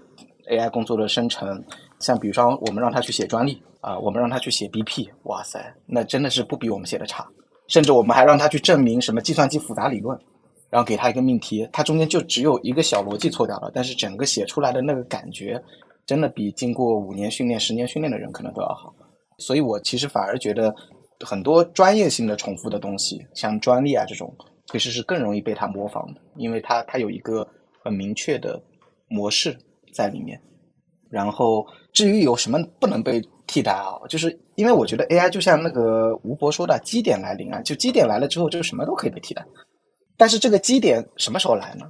[0.50, 1.64] AI 工作的生成，
[2.00, 7.26] 像比如说我们让他去写专利啊，我们让他去写 BP，哇塞，那真的是不比我们写的差。
[7.68, 10.20] 甚至我们还让他去证明什么计算机复杂理论，
[10.70, 15.64] 然后给他一个命题，他中间就只有一个小逻辑错掉了，但是整个写出来的那个感觉，
[16.06, 18.94] 真的比经过五年训练、十年训练的人可能都要好。
[19.38, 20.76] 所以我其实反而觉得。
[21.20, 24.36] 很多专业性的重复的东西，像专利啊这种，
[24.72, 27.48] 其实是更容易被它模仿的，因为它它有一个
[27.84, 28.62] 很明确的
[29.08, 29.58] 模式
[29.94, 30.40] 在里面。
[31.10, 39.46] 然后至于有什么不能被替代啊，就是因为我觉得 AI 就像那个吴博说的基点来临啊，就基点来了之后，就什么都可以被替代。
[40.18, 41.86] 但是这个基点什么时候来呢？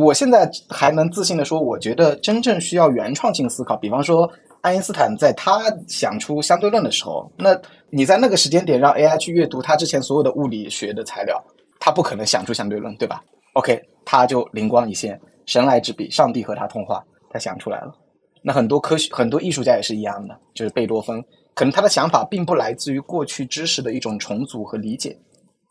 [0.00, 4.30] 我现在还能自信的说，我觉得真正需要原创性思考，比方说。
[4.62, 7.60] 爱因斯坦在他想出相对论的时候，那
[7.90, 11.42] 你在那个时间点让 AI 去阅读他之前所有的物理学的材料，
[11.80, 13.22] 他不可能想出相对论，对吧
[13.54, 17.92] ？OK，他就灵光一现，神来之笔，上帝和他通话，他想出来了。
[18.40, 21.20] 那很多科学、很多艺术家也是一样的，就是贝多芬，
[21.54, 25.18] 可能他的想法并不来自于过去知识的一种重组和理解，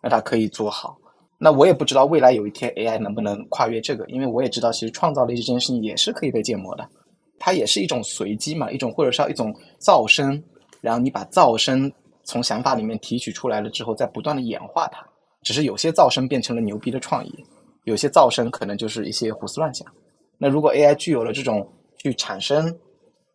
[0.04, 0.98] 那他可以做好。
[1.38, 6.86] 那我也不知道未来有一天 AI 能不能跨越这个，因为我也知道，其实创造力这件事情也是可以被建模的。
[7.44, 10.40] 它也是一种随机嘛，一种或者说一种噪声，
[10.80, 11.92] 然后你把噪声
[12.24, 15.04] 从想法里面提取出来了之后，再不断的演化它。
[15.42, 17.34] 只是有些噪声变成了牛逼的创意，
[17.86, 19.88] 有些噪声可能就是一些胡思乱想。
[20.38, 21.68] 那如果 AI 具有了这种
[21.98, 22.72] 去产生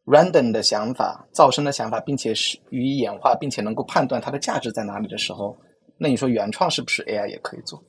[0.05, 5.59] random 的想法、噪声的想法，并且是予以演化，并且能够判断它的价值在哪里的时候，
[5.99, 7.83] 那你说原创是不是 AI 也可以做，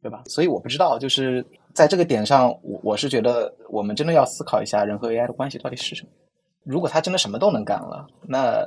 [0.00, 0.22] 对吧？
[0.26, 1.44] 所以我不知道，就是。
[1.74, 6.08] 在这个点上，我我是觉得我们真的要思考一下人和 AI 的关系到底是什么。
[6.62, 8.64] 如果他真的什么都能干了，那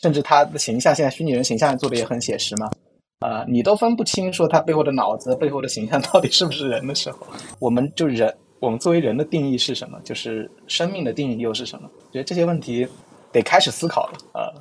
[0.00, 2.70] 甚至他的形象现在虚拟人形象做的也很写实嘛，
[3.18, 7.26] 啊，你都分不清说他背后的脑子、背后的形象到底是不是人的时候，
[7.58, 10.00] 我们就人，我们作为人的定义是什么？
[10.04, 11.90] 就是生命的定义又是什么？
[12.12, 12.86] 觉得这些问题
[13.32, 14.54] 得开始思考了啊。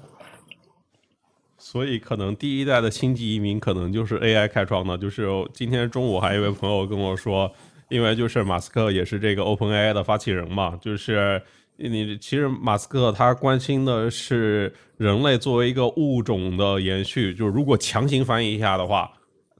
[1.60, 4.98] 所以，可能第一代的星际移民可能就是 AI 开创的。
[4.98, 7.50] 就是今天中午还有一位朋友跟我说。
[7.94, 11.40] 因为就是马斯克也是这个 OpenAI 的发起人嘛，就是
[11.78, 19.12] 你其实马斯克他关心的是人类作为一个物种的延续，就是如果强行翻译一下的话，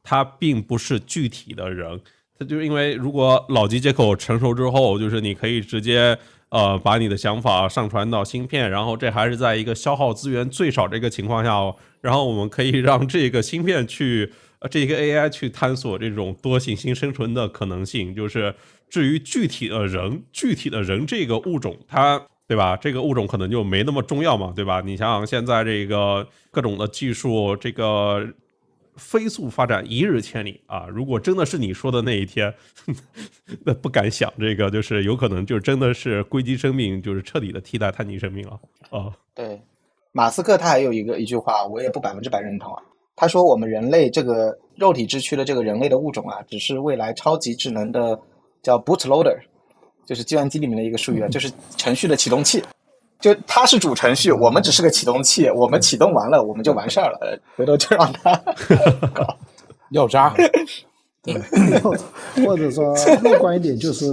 [0.02, 2.02] 他并不是具体的人，
[2.40, 6.18] 他就因为如果脑机接口成熟之后，就是你可以直接
[6.50, 14.34] 呃把你的想法上传到芯片，然后这还是在一个消耗资源最少这个情况下哦，然后我们可以让这个芯片去。
[14.70, 18.54] 这个 AI 去探索这种多行星生存的可能性，就是
[18.90, 22.78] 至于具体的人，具体的人这个物种，它对吧？
[22.78, 24.82] 这个物种可能就没那么重要嘛，对吧？
[24.82, 28.28] 你想想现在这个各种的技术，这个
[28.96, 30.86] 飞速发展，一日千里啊！
[30.88, 32.54] 如果真的是你说的那一天，
[33.66, 38.60] 那不敢想，这个就是有可能就真的是硅基生命，就是彻底的替代碳基生命了
[38.92, 39.12] 啊！
[39.34, 39.60] 对，
[40.12, 42.84] 马斯克他还有一个一句话，我也不百分之百认同啊。
[43.16, 48.20] 他说我们人类这个肉体之躯的这个人类的物种啊，只是未来超级智能的
[48.62, 49.38] 叫 bootloader，
[50.06, 52.64] 就是计算机里面的一个术语啊， 就是程序的启动器。
[53.20, 58.36] 就它是主程序，我们只是个启动器，我们启动完了，我们就完事儿了，回头就让它
[59.14, 59.38] 搞
[59.92, 60.34] 要渣。
[61.24, 61.34] 对，
[62.46, 62.94] 或者说
[63.24, 64.06] 乐观一点，就是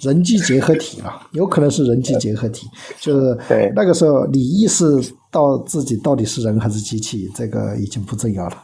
[0.00, 2.66] 人机结合体了，有可能是人机结合体，
[3.00, 4.84] 就是对那个时候你意识
[5.32, 8.62] 到自己到底是人还是机器，这个已经不重要了。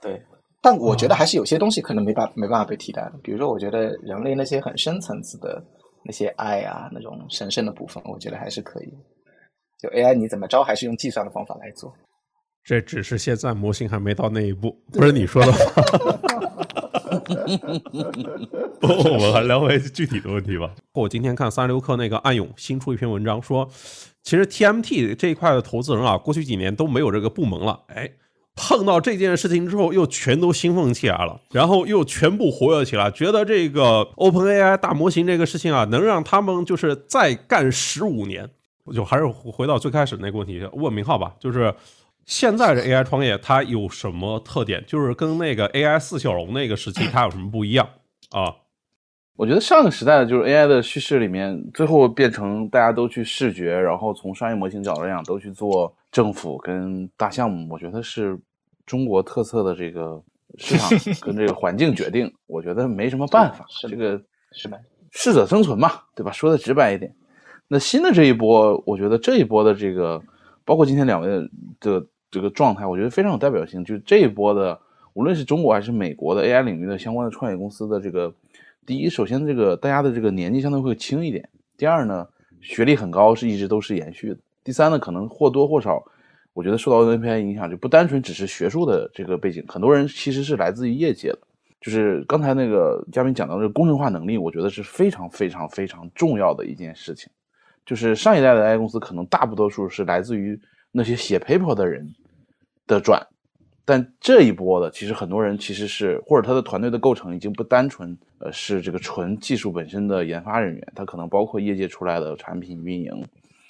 [0.00, 0.22] 对，
[0.62, 5.62] 但我觉得还是有些东西可能没办没办法被替代的，比如说，我觉得人类那些很深层次的。
[6.06, 8.92] 那些爱啊，那种神圣的部分，我觉得还是可以。
[9.80, 11.90] 就 AI 你怎么着，还是用计算的方法来做。
[12.62, 15.58] 这只是现在模型还没到那一步，不是你说的吗？
[18.80, 20.70] 不，我们还聊回具体的问题吧。
[20.92, 23.68] 我今天看三六氪那个暗涌新出一篇文章，说
[24.22, 28.10] 其实 TMT 这一块的投资人啊，过去几年都没有这个部门了，哎。
[28.56, 38.48] 碰到这件事情之后，又全都兴奋起来了，然后又全部活跃起来，觉得这个 OpenAI 大模型这个事情啊，能让他们就是再干十五年。
[38.84, 41.74] 我就还是回到最开始那个问题，问明浩吧，就是
[42.26, 44.84] 现在的 AI 创业它有什么特点？
[44.86, 47.88] 就是跟那个 AI 四小龙那个时期 它有什么不一样
[48.30, 48.54] 啊？
[49.36, 57.66] 我觉得上个时代的就是 AI 的叙事里面，最后变成大家都去视觉，然后从商业模型角度来讲，都去做政府跟大项目。
[57.68, 58.38] 我觉得是
[58.86, 60.22] 中国特色的这个
[60.56, 60.88] 市场
[61.20, 62.32] 跟这个环境决定。
[62.46, 64.22] 我觉得没什么办法，这个
[64.52, 66.30] 是的，适者生存嘛，对吧？
[66.30, 67.12] 说的直白一点。
[67.66, 70.22] 那新的这一波，我觉得这一波的这个，
[70.64, 71.26] 包括今天两位
[71.80, 73.84] 的这个状态，我觉得非常有代表性。
[73.84, 74.78] 就是这一波的，
[75.12, 78.34] 无论是中国还是美国的 AI 领域的相关的创业公司的这个。
[78.86, 81.48] 第一，首先这个大家的这个年纪相对会轻一点。
[81.78, 82.28] 第二呢，
[82.60, 84.36] 学历很高是一直都是延续的。
[84.62, 86.04] 第三呢，可能或多或少，
[86.52, 91.38] 我觉得受到 NPI 影响，就不单纯只是学术的这个背景，很多人其实是来自于业界的。
[91.80, 97.30] 就是刚才那个嘉宾讲到这个工程化能力，我觉得是非常非常非常重要的一件事情。
[97.86, 100.58] 就是上一代的 AI 公司可能大多数是来自于
[100.92, 102.10] 那些写 paper 的人
[102.86, 103.26] 的转。
[103.86, 113.12] 但这一波的，其实很多人其实是，或者他的团队的构成已经不单纯，呃，是这个纯技术本身的研发人员，他可能包括业界出来的产品运营，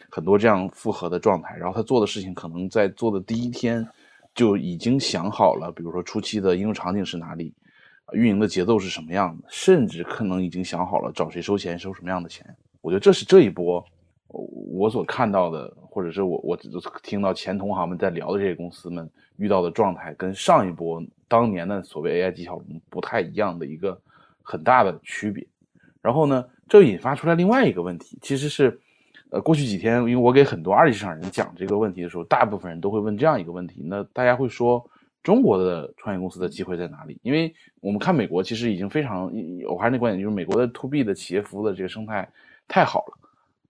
[0.08, 1.56] 很多这样复合的状态。
[1.56, 3.84] 然后他做的事情，可能在做的第一天
[4.36, 7.52] 就已经想好了，比如说初期的应用场景是哪里，
[8.12, 12.46] 运营的节奏是什么样的，甚至可能已经想好了找谁收钱，收什么样的钱。
[12.82, 13.84] 我觉得这是这一波
[14.34, 16.56] 我所看到的，或者是我我
[17.02, 19.08] 听到前同行们在聊的这些公司们。
[19.36, 24.00] 遇到的状态跟上一波当年的所谓 AI 技巧不太一样的一个
[24.42, 25.44] 很大的区别，
[26.00, 28.78] 然后呢，这引发出来另外一个问题，其实是，
[29.30, 34.88] 呃，过去几天，因为我给很多二级市场人讲这个问题的时候，大部分人都会问这样一个问题，那大家会说
[35.20, 37.18] 中国的创业公司的机会在哪里？
[37.24, 39.32] 因为我们看美国其实已经非常，
[39.68, 42.28] 我还是那观点，就是美国的 To B 的企业服务的这个生态
[42.68, 43.18] 太好了，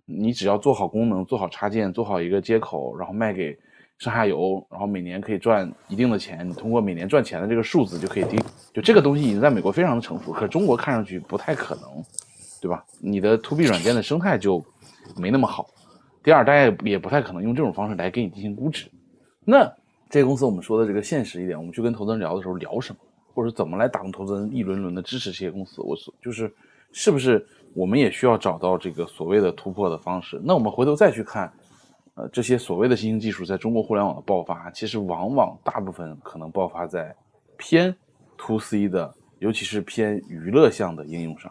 [0.07, 3.57] 你只要做好功能，做好插件，做好一个接口，然后卖给。
[3.97, 8.39] 上下游，然后每年可以赚一定的钱，你通过每年赚钱的这个数字就可以定，
[8.73, 12.03] 就这个东西已经在美国非常的成熟，可中国看上去不太可能，
[12.61, 12.85] 对吧？
[13.01, 14.63] 你的 to B 软件的生态就
[15.17, 15.71] 没那么好。
[16.25, 18.91] 第二，大家也不太可能用这种方式来给你进行估值。
[19.45, 19.65] 那
[20.11, 22.99] 这些公司我们说的这个现实一点，我们去跟投资人聊的时候聊什么，
[23.33, 25.81] 或者怎么来打动投资人一轮轮的支持这些公司？
[25.81, 26.53] 我就是
[26.91, 30.41] 是不是我们也需要找到这个所谓的突破的方式？
[30.43, 31.53] 那我们回头再去看。
[32.17, 37.13] 呃，这些所谓的新兴技术在中国互联网的爆发，其实往往大部分可能爆发在
[37.57, 37.93] 偏
[38.37, 41.51] to C 的，尤其是偏娱乐向的应用上。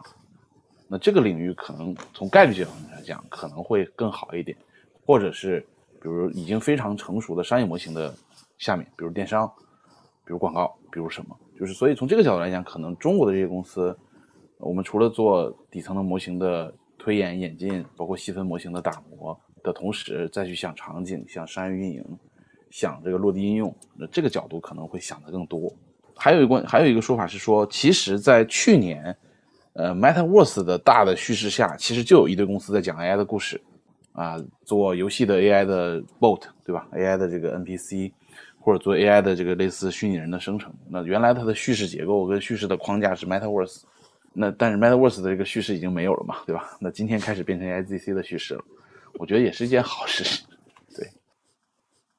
[0.88, 4.56] 那这个领域可能从概率角度来讲，可能会更好一点，
[5.04, 5.60] 或者是
[6.00, 8.14] 比如已经非常成熟的商业模型的
[8.56, 9.46] 下面，比如电商，
[10.24, 13.94] 比如广告，比如什么，就是所以从这个角度来讲，可能中国的这些公司，
[14.64, 19.38] 我们除了做底层的模型的推演演进，包括细分模型的打磨。
[19.62, 22.04] 的同时，再去想场景、想商业运营、
[22.70, 25.72] 想这个落地应用，那这个角度可能会想的更多。
[26.14, 29.16] 还有一个还有一个说法是说，其实，在去年，
[29.72, 33.58] 呃，MetaVerse 的大的叙事下，其实就有一堆公司在讲 AI 的故事，
[34.12, 34.36] 啊，
[34.66, 38.12] 做游戏的 AI 的 Bot，对吧？AI 的这个 NPC，
[38.60, 40.70] 或者做 AI 的这个类似虚拟人的生成。
[40.90, 43.84] 那原来它的叙事结构跟叙事的框架是 MetaVerse，
[44.34, 46.76] 那但是 MetaVerse 的这个叙事已经没有了嘛，对吧？
[46.80, 48.64] 那今天开始变成 AIGC 的叙事了。
[49.14, 50.42] 我觉得也是一件好事，
[50.96, 51.08] 对。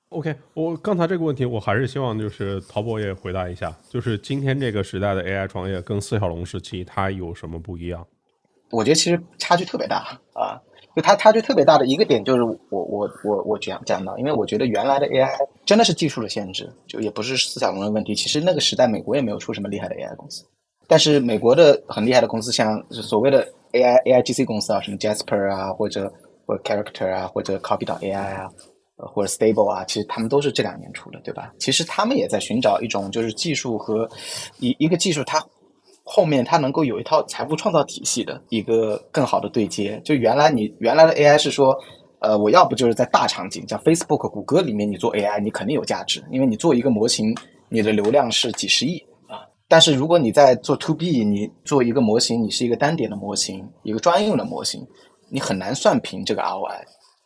[0.09, 8.07] OK，我刚才这个问题，我还是希望就是陶博也回答一下，就是今天这个时代的 AI 创业跟四小龙时期它有什么不一样？
[8.71, 10.59] 我觉得其实差距特别大啊，
[10.95, 15.29] 就它差距特别大的一个点就是我我我我讲讲到，因为我觉得原来的 AI
[15.65, 18.15] 真的是技术的限制，就也不是四小龙的问题。
[18.15, 20.45] 其实那个时代美国也没有出什么厉害的 AI 公司，
[20.87, 26.11] 但是美国的很厉害的公司，像所谓的 AI AIGC 公司啊，什么 Jasper 啊，或者
[26.45, 28.49] 或者 Character 啊，或者 Copy 到 AI 啊。
[28.97, 31.51] 或者 stable 啊，其实他们都是这两年出的，对吧？
[31.59, 34.09] 其实他们也在寻找一种就是技术和
[34.59, 35.45] 一一个技术，它
[36.05, 40.01] 后面它能够有一套财富创造体系的一个更好的对接。
[40.05, 41.77] 就原来你原来的 AI 是说，
[42.19, 47.35] 呃，我要不就是在大场景，像 Facebook、谷歌里面你做 AI，你肯定有价值，因为你做一个模型，
[47.67, 49.05] 你的流量是几十亿。
[49.67, 54.85] 但是如果你在做 To B，你做一个模型，你是一个单点的模型，一个专用的模型，
[55.29, 56.81] 你很难算平这个 ROI。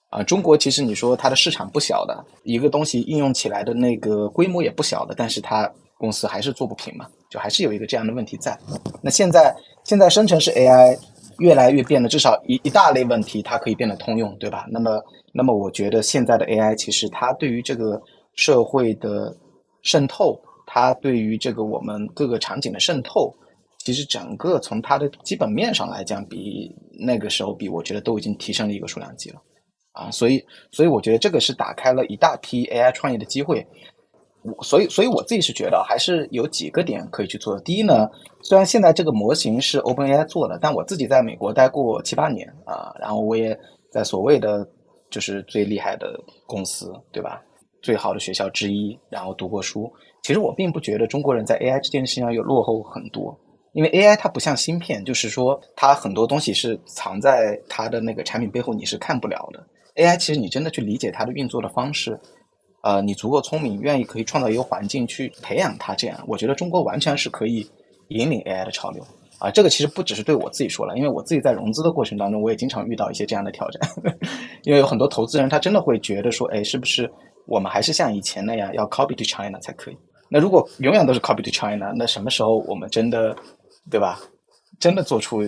[0.10, 8.58] 啊，中国其实你说它的市场不小的，一个东西应用起来的那个规模也不小的，但是它公司还是做不平嘛，就还是有一个这样的问题在。
[9.04, 10.98] 那现在现在生成式 AI
[11.38, 14.66] 越来越变得，至少一一大类问题它可以变得通用，对吧？
[14.72, 15.00] 那么
[15.32, 18.02] 那么我觉得现在的 AI 其实它对于这个
[18.34, 19.32] 社会的
[19.84, 20.42] 渗透，
[20.72, 23.36] 它对于这个我们各个场景的渗透，
[23.80, 29.42] 其实整个从它的基本面上来讲，比那个时候比，我觉得都已经提升了一个数量级了。
[29.94, 33.66] 啊，所以，所以我觉得这个是打开了一大批 AI 创业的机会。
[34.44, 37.60] 我，所以，所以我自己是觉得还是有几个点可以去做。
[37.62, 38.08] 第一呢，
[38.44, 43.60] 虽然现在这个模型是 OpenAI 做的，但我自己在美国待过七八年啊，然后我也
[43.92, 44.66] 在所谓的
[45.10, 46.14] 就是最厉害的
[46.46, 47.42] 公司，对吧？
[47.82, 49.92] 最好的学校之一，然后读过书。
[50.30, 53.36] 其实我并不觉得中国人在 AI 这件事情上有落后很多，
[53.74, 59.66] 因为 AI 它不像芯片，就是说它很多东西是藏在它的那个产品背后，你是看不了的。
[59.96, 62.16] AI 其实你真的去理解它的运作的方式，
[62.84, 67.68] 呃，你足够聪明，愿意可以创造一个环境去培养它，这样我觉得中国完全是可以
[68.10, 69.04] 引领 AI 的潮流
[69.40, 69.50] 啊。
[69.50, 73.90] 这个其实不只是对我自己说了，因为我自己在融资的过程当中，我也经常遇到一些这样的挑战，
[74.62, 77.12] 因为有很多投资人他真的会觉得说，哎，是不是
[77.48, 79.98] 我们还是像以前那样要 copy to China 才可以？
[80.30, 83.36] 那如果永远都是 copy to China，那什么时候我们真的，
[83.90, 84.20] 对吧？
[84.80, 85.44] 真的做出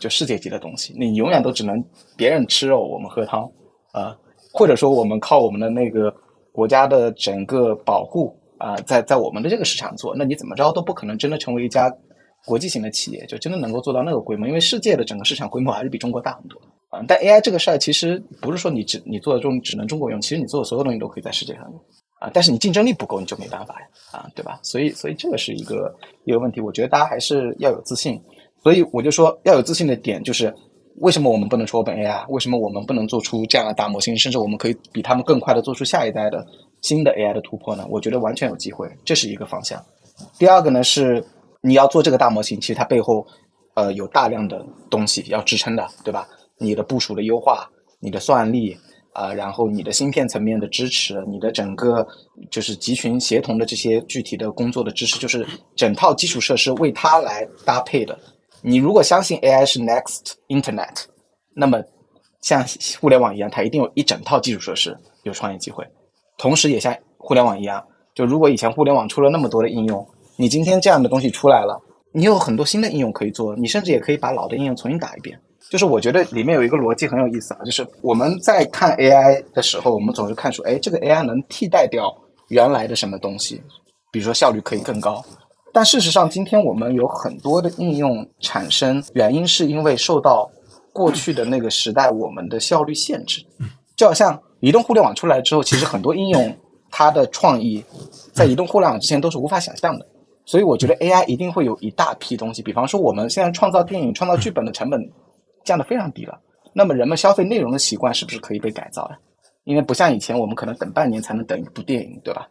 [0.00, 0.92] 就世界级的东西？
[0.98, 1.84] 你永远都只能
[2.16, 3.48] 别人吃肉，我们喝汤。
[3.92, 4.16] 啊，
[4.54, 6.10] 或者说我们靠我们的那个
[6.50, 11.94] 国家的整个保护啊，在在我们的这个市场做，那你怎么着都不可能真的成为一家
[12.46, 16.58] 国际型的企业，就真的能够做到那个规模，因为世界的整个市场规模还是比中国大很多
[16.96, 17.04] 嗯。
[17.06, 21.80] 但 AI 这个事儿其实不是说你只你做的中只能中国用，其实你做的所有东西都可以在世界上用
[22.22, 22.30] 啊。
[22.32, 24.60] 但是你竞争力不够，你就没办法呀啊，对吧？
[24.62, 25.94] 所以所以这个是一个
[26.24, 28.20] 一个问题，我觉得大家还是要有自信。
[28.62, 30.54] 所以我就说要有自信的点就是。
[30.96, 32.26] 为什么我们不能出 OpenAI？
[32.28, 34.14] 为什么我们不能做出这样的大模型？
[34.16, 36.46] 甚至我们可以比他们更快的做出下一代的
[36.82, 37.86] 新的 AI 的突破呢？
[37.88, 39.82] 我觉得完全有机会，这是一个方向。
[40.38, 41.24] 第二个呢是
[41.62, 43.26] 你要做这个大模型，其实它背后
[43.72, 46.28] 呃有大量的东西要支撑的，对吧？
[46.58, 47.66] 你的部署的优化，
[47.98, 48.76] 你的算力
[49.12, 52.06] 啊，然后你的芯片层面的支持，你的整个
[52.50, 55.46] 就是集群协同的这些具体的工作的支持，就是
[55.76, 58.18] 整套基础设施为它来搭配的。
[58.62, 61.04] 你如果相信 AI 是 next internet，
[61.54, 61.82] 那么
[62.40, 62.64] 像
[63.00, 65.84] 互联网一样，它一定有一整套基础设施有创业机会。
[66.38, 67.84] 同时，也像互联网一样，
[68.14, 70.06] 就如果以前互联网出了那么多的应用，
[70.36, 71.78] 你今天这样的东西出来了，
[72.12, 75.38] 你有很多新的应用可以做，你甚至也可以把老的应用重新打一遍。
[75.70, 82.12] 就是我觉得里面有一个逻辑很有意思啊，就是我们在看 AI 的时候，我们总是看出，哎，这个 AI 能替代掉
[82.48, 83.62] 原来的什么东西，
[84.10, 85.24] 比如说效率可以更高。
[85.72, 90.50] 但事实上，今天我们有很多的应用产生，原因是因为受到
[90.92, 93.42] 过去的那个时代我们的效率限制。
[93.96, 96.54] 就好像移动互联网出来之后，其实很多应用
[96.90, 97.82] 它的创意
[98.34, 100.06] 在移动互联网之前都是无法想象的。
[100.44, 105.00] 所以我觉得 AI 一定会有一大批东西，比方说我们现在创造电影、创造剧本的成本
[105.64, 106.38] 降得非常低了。
[106.74, 109.18] 那么人们消费内容的习惯是不是可以被改造呀？
[109.64, 112.48] 因为不像以前，我们可能等半年才能等一部电影，对吧？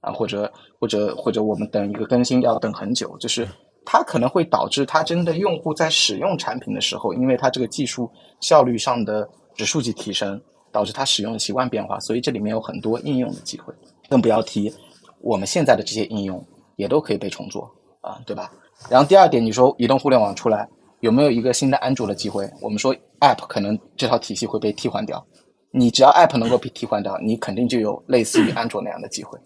[0.00, 0.50] 啊，或者
[0.80, 3.46] 或者或者我们等一个更新要等很久，就是
[3.84, 8.10] 它可能会导致它真的用户在使用产品的时候，因为它这个技术
[8.40, 10.40] 效率上的指数级提升，
[10.72, 13.74] 导致它使用的习惯变化，所以这里面有很多应用的机会。
[14.08, 14.72] 更不要提
[15.20, 16.42] 我们现在的这些应用
[16.76, 17.70] 也都可以被重做
[18.00, 18.50] 啊，对吧？
[18.90, 20.68] 然后第二点，你说移动互联网出来
[21.04, 22.50] 有没有一个新的安卓的机会？
[22.62, 25.22] 我们说 App 可能这套体系会被替换掉，
[25.70, 29.38] 你只要 App 能够被替换掉，你肯定就有类似于安卓那样的机会。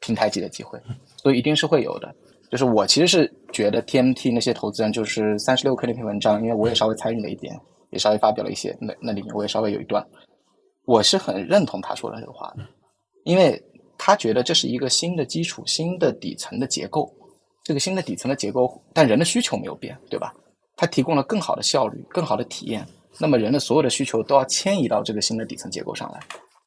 [0.00, 0.78] 平台级的机会，
[1.16, 2.14] 所以一定是会有的。
[2.50, 7.58] 就是我其实是觉得 TMT 那些投资人，就是三十六 K 那篇文章，因为我也稍微参与了一点，
[7.88, 10.06] 也稍微发表了一些，那那里面我也稍微有一段，
[10.84, 12.62] 我是很认同他说的这个话的。
[13.24, 13.58] 因为
[13.96, 17.10] 他觉得这是一个新的基础、新的底层的结构。
[17.64, 20.34] 这个新的底层的结构，但人的需求没有变，对吧？
[20.80, 22.86] 它提供了更好的效率、更好的体验，
[23.18, 26.20] 那么人的所有的需求都要迁移到这个新的底层结构上来。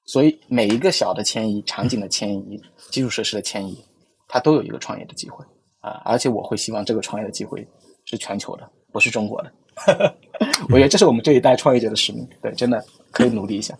[0.03, 3.81] 所以每一个小的迁移、场景的迁移、基础设施的迁移，
[4.27, 5.45] 它都有一个创业的机会
[5.79, 6.01] 啊！
[6.03, 7.65] 而且我会希望这个创业的机会
[8.03, 9.53] 是全球的，不是中国的。
[10.67, 13.73] 我觉得这是我们这一代创业者的使命，对，真的可以努力一下。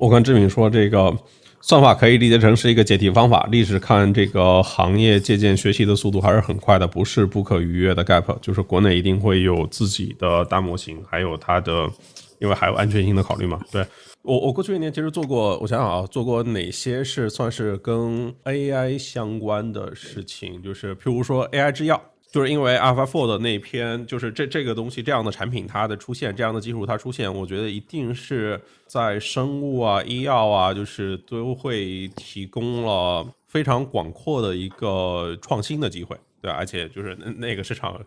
[0.00, 1.16] 我跟志敏说这个。
[1.60, 3.48] 算法可以理解成是一个解题方法。
[3.50, 8.38] 历史看这个行业借鉴学习的速度还是很快的，不是不可逾越的 gap。
[8.40, 11.90] 就是国内一定会有自己的大模型，还有它的，
[12.38, 13.60] 因为还有安全性的考虑嘛。
[13.72, 13.84] 对
[14.22, 22.00] 我，我过去一年其实做过，我想想啊，做过哪些是算是跟 AI 相关的事情，就是譬如说 AI 制药。
[22.36, 37.98] 就是因为 AlphaFold 的那篇，就是这这个东西这样的产品它的出现，这样的技术它出现，我觉得一定是在生物啊、医药啊，就是都会提供了非常广阔的一个创新的机会，对，而且就是那那个市场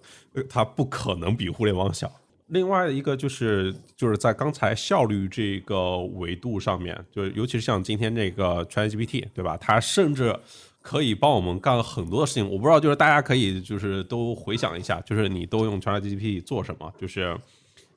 [0.48, 2.12] 它不可能比互联网小。
[2.50, 9.58] 另外一个就是就是在刚才效率这个维度上面，就尤其是像今天这个 ChatGPT，对吧？
[9.58, 10.36] 它甚至
[10.82, 16.92] 可以帮我们干很多的事情，我不知道，就是大家可以就是都回想一下，就是你都用 ChatGPT 做什么？
[16.98, 17.38] 就是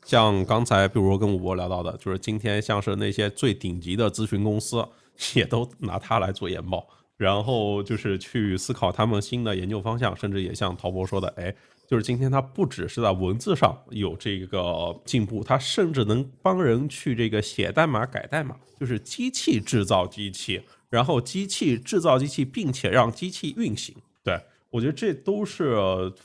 [0.04, 4.84] 像刚才比如说跟吴博聊到的，就是今天像是那些最顶级的咨询公司
[5.34, 6.86] 也都拿它来做研报，
[7.16, 11.54] 然后就是去思考他们新的研究方向，甚至也像陶博说的，哎，
[11.86, 20.60] 就是今天它不只是在文字上有这个进步，它甚至能帮人去这个写代码、改代码，就是机器制造机器。
[20.92, 24.38] 然后机器制造机器，并且让机器运行，对
[24.68, 25.74] 我觉得这都是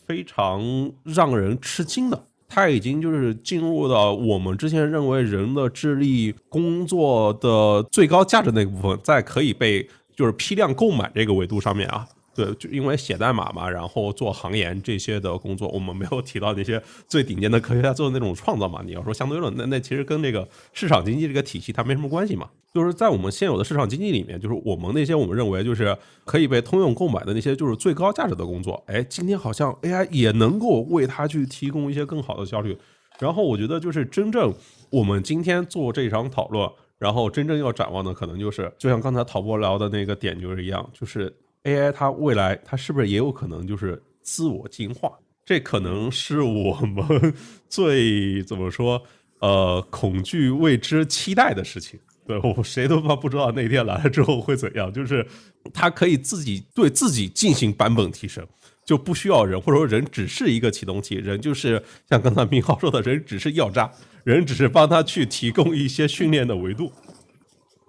[0.05, 2.21] 非常让人吃惊的。
[2.49, 12.05] 它已经就是进入到我们之前认为人的智力工作的最高价值那个部分，在可以被就是批量购买这个维度上面啊。
[12.37, 18.83] 对，就因为写代码嘛，然后做行研这些的工作，我们没有提到那些最顶尖的科学家做的那种创造嘛。
[18.85, 22.47] 你要说相对论，那那其实跟这个市场经济这个体系它没什么关系嘛。
[22.71, 32.77] 就是在我们现有的市场经济里面，就是我们那些我们认为就是可以被通用购买的那些就是最高价值的工作，哎，今天好像 AI 也能够为它去提供一些更好的效率。
[33.17, 34.53] 然后我觉得就是真正
[34.91, 36.69] 我们今天做这场讨论，
[36.99, 41.35] 然后真正要展望的可能就是就像刚才陶博聊的那个点就是一样，就是。
[41.67, 45.11] AI 它未来它是不是也有可能就是自我进化？
[45.45, 47.33] 这可能是我们
[47.67, 49.01] 最怎么说
[49.39, 51.99] 呃恐惧未知期待的事情。
[52.25, 54.91] 对我谁都怕不知道那天来了之后会怎样。
[54.91, 55.25] 就是
[55.73, 58.45] 它可以自己对自己进行版本提升，
[58.85, 63.91] 就不需要人，或者说人只是一个启动器，人就是像刚才明浩说的，人只是药渣，
[64.23, 66.91] 人只是帮他去提供一些训练的维度。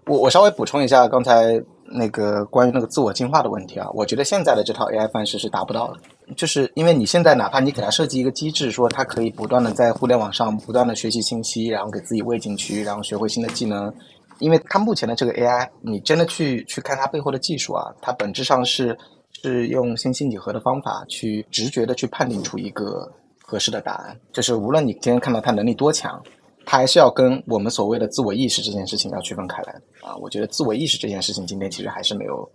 [0.07, 1.63] 我我稍微补充一下刚才。
[1.91, 13.93] 那个关于那个自我进化的问题啊，我觉得现在的这套 AI 范式是达不到的，就是因为你现在哪怕你给它设计一个机制，说它可以不断的在互联网上不断的学习信息，然后给自己喂进去，然后学会新的技能，
[14.39, 18.97] 因为它目前的这个 AI，你真的去去看它背后的技术啊，它本质上是
[19.43, 23.11] 是用信息几何的方法去直觉的去判定出一个
[23.43, 26.23] 合适的答案，就是无论你今天看到它能力多强。
[26.71, 30.15] 它还是要跟我们所谓的自我意识这件事情要区分开来的啊！
[30.17, 32.47] 我觉得自我意识这件事情今天其实还是没有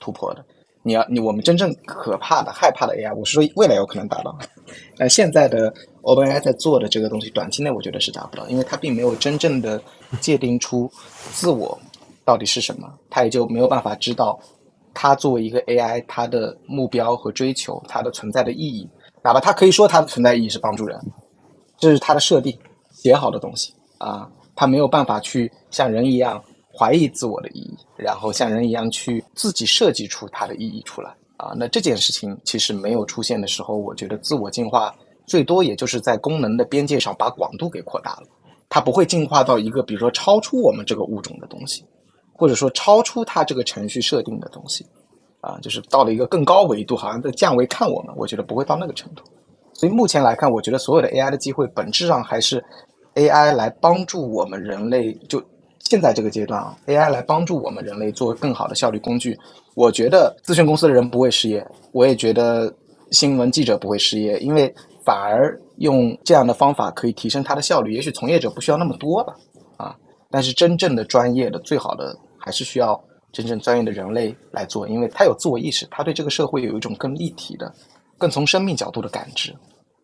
[0.00, 0.42] 突破的。
[0.82, 4.34] 你要你我们真正可怕的、害怕的 AI，我是说未来有可能达到，
[4.96, 5.70] 那现在的
[6.00, 9.78] OpenAI 在做的这个东西，短期内我觉得是达不到，因为它并没有真正的
[10.18, 10.90] 界定出
[11.34, 11.78] 自我
[12.24, 14.40] 到底是什么，它也就没有办法知道
[14.94, 18.88] 它作为一个 AI，它的目标和追求，它的存在的意义，
[19.22, 20.98] 哪怕它可以说它的存在意义是帮助人，
[21.76, 22.58] 这是它的设定。
[23.02, 26.42] 写好的东西啊，他没有办法去像人一样
[26.76, 31.52] 怀疑自我的意义，然后像人一样去自己设计出它的意义出来啊。
[31.56, 34.92] 那这件事情其实没有出现的时候，我觉得自我进化
[35.26, 38.24] 最多也就是在功能的边界上把广度给扩大了，
[38.68, 41.84] 它不会进化到一个比如说超出我们这个物种的东西，
[42.34, 44.84] 或者说超出它这个程序设定的东西
[45.40, 49.22] 啊，就是到了一个更高维度，好像在降维看我们，我觉得不会到那个程度。
[49.78, 52.62] 所以目前来看，我觉得所有的 AI 的机会本质上还是。
[53.14, 55.42] AI 来帮助我们人类，就
[55.80, 59.36] 现在这个阶段啊，AI 来帮助我们人类做更好的效率工具。
[59.74, 62.72] 我觉得咨询公司的人不会失业，我也觉得
[63.10, 64.72] 新闻记者不会失业，因为
[65.04, 67.92] 反而用这样的方法可以提升他的效率。
[67.92, 69.34] 也许从业者不需要那么多了
[69.76, 69.96] 啊，
[70.30, 73.02] 但是真正的专业的、最好的还是需要
[73.32, 77.74] 真正专业的人类来做，因为他有自我意识，他对这个社会有一种更立体的、
[78.16, 79.52] 更从生命角度的感知。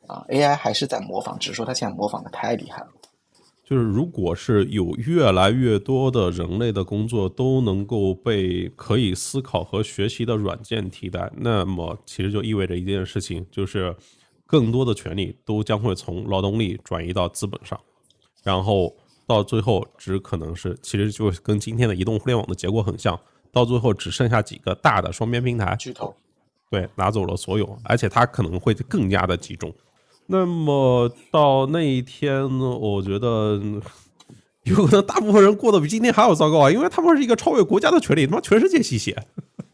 [0.06, 2.88] 啊，AI 还是在模仿，只是说它现在模仿的太厉害了。
[3.64, 13.96] 就是如果是有越来越多的人类的工作都能够被可以思考和学习的软件替代，那么其实就意味着一件事情，就是
[14.46, 17.80] 更多的权利都将会从劳动力转移到资本上，
[18.42, 18.94] 然后
[19.26, 23.18] 到最后只可能是，其实就跟今天的移动互联网的结果很像，
[23.50, 26.14] 到最后只剩下几个大的双边平台巨头。
[26.70, 29.72] 对，拿走了所有，而且它可能会更加的集中。
[30.26, 32.70] 那么到那一天呢？
[32.70, 33.60] 我觉得
[34.64, 39.14] 有可能大部分人过得比今天还要糟糕啊，因为他们是一个超越国家的权利，他妈全世界吸血。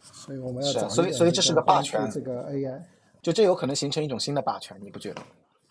[0.03, 2.81] 所以我们要找所以所以这是个霸权这个 AI，
[3.23, 5.23] 就这有可能形成一种新的霸权，你不觉得？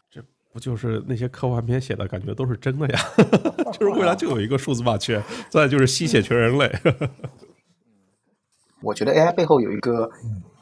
[0.09, 2.99] 这不就是那些科幻片写的感觉都是真的呀？
[3.77, 6.71] 就是未来就有一个数字霸权，再就是吸血全人类。
[8.81, 10.09] 我觉得 AI 背后有一个，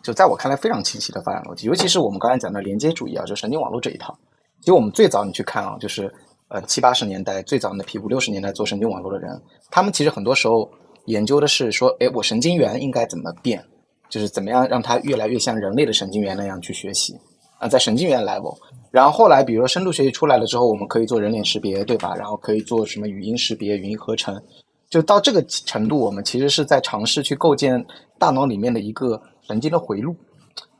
[0.08, 4.18] 就在我看来非常清晰的发展逻辑，尤其是我们刚才讲的连接主义啊，就神经网络这一套。
[4.62, 6.10] 其实我们最早你去看啊，就是
[6.48, 9.38] 呃七八十年代最早那批五六十年代做神经网络的人，
[9.70, 10.72] 他们其实很多时候
[11.08, 13.62] 研究的是说，哎，我神经元应该怎么变，
[14.08, 17.14] 就是怎么样让它越来越像人类的神经元那样去学习
[17.58, 18.58] 啊，在神经元 level。
[18.92, 22.16] 然后后来，比如说深度学习出来了之后，我们可以做人脸识别，对吧？
[22.16, 24.42] 然后可以做什么语音识别、语音合成，
[24.90, 27.86] 就到这个程度，我们其实是在尝试去构建
[28.18, 30.16] 大脑里面的一个神经的回路。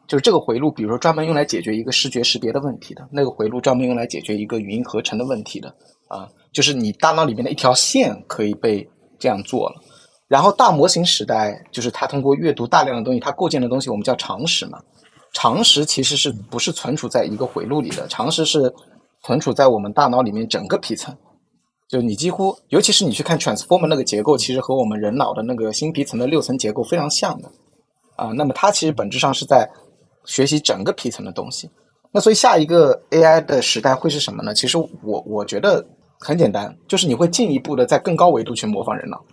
[0.08, 5.68] 就是这个回路，比如说专门用来解决一个视觉识别的问题的，那个回路专门用来解决一个语音合成的问题的
[6.08, 8.90] 啊，就是你大脑里面的一条线可以被
[9.20, 9.76] 这样做了。
[10.30, 14.80] 然后大模型时代，就是它通过阅读大量的东西，它构建的东西我们叫常识嘛。
[15.34, 18.08] 常识其实是不是存储在一个回路里的？
[18.08, 18.74] 常识是
[19.24, 21.14] 存储在我们大脑里面整个皮层。
[21.90, 27.52] 就你几乎，尤其是你去看 transformer 那个结构，其实和我们人脑的那个新皮层的六层结构非常像的
[28.18, 28.28] 啊。
[28.36, 29.70] 那么它其实本质上是在
[30.26, 31.72] 学习整个皮层的东西。
[32.12, 34.54] 那所以下一个 AI 的时代会是什么呢？
[34.54, 35.86] 其实我我觉得
[36.20, 39.24] 很简单，就是你会进一步的在更高维度去模仿人脑。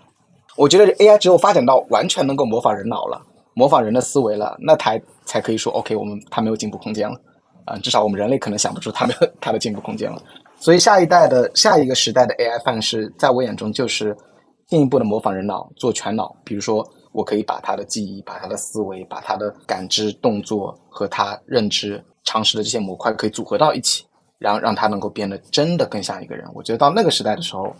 [0.56, 3.20] 我觉得 AI 只有发展到完全能够模仿人脑了，
[3.54, 7.16] 模仿人的思维了，那才才可以说 OK，我们它没有进步空间了
[7.64, 10.22] 啊、至少我们人类可能想不出它没有它的进步空间了。
[10.60, 14.14] 所以下一代的下一个时代的 AI 范式，在我眼中就是
[14.66, 16.36] 进一步的模仿人脑，做全脑。
[16.44, 24.04] 比如说，我可以把他的记忆、把他的思维、把他的感知、动作和他认知、常识的这些模块可以组合到一起，
[24.38, 26.44] 然后让他能够变得真的更像一个人。
[26.54, 27.72] 我觉得到那个时代的时候，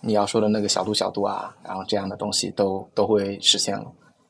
[0.00, 3.84] 你要说的那个小度小度啊，然后这样的东西都都会实现了。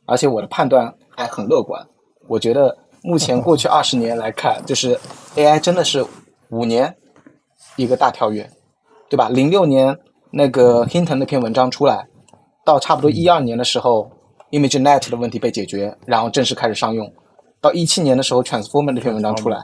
[0.05, 1.83] 而且我的判断还很乐观，
[2.29, 5.01] 我觉得目前过去二十年来看，就是
[5.35, 6.05] AI 真的是
[6.51, 6.95] 五年
[7.77, 8.51] 一个大跳跃，
[9.09, 9.31] 对吧？
[9.31, 9.99] 零六年
[10.31, 12.07] 那个 Hinton 那篇文章出来，
[12.67, 14.11] 到差不多一二年的时候
[14.53, 17.13] ，ImageNet 的问题被解决，然后正式开始商用。
[17.61, 19.57] 到一七年的时候，Transformer 那篇文章出来，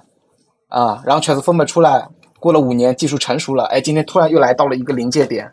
[0.69, 2.09] 啊，然后 Transformer 出来，
[2.41, 5.51] 过了五年，技术成熟了，哎，今天突然又来到了一个临界点，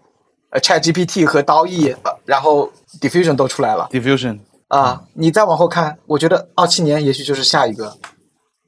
[0.51, 2.69] 呃，ChatGPT 和 DALL-E，呃然后
[3.01, 3.89] Diffusion 都出来了。
[3.91, 7.97] Diffusion 啊，你再往后看，我觉得二七年也许就是下一个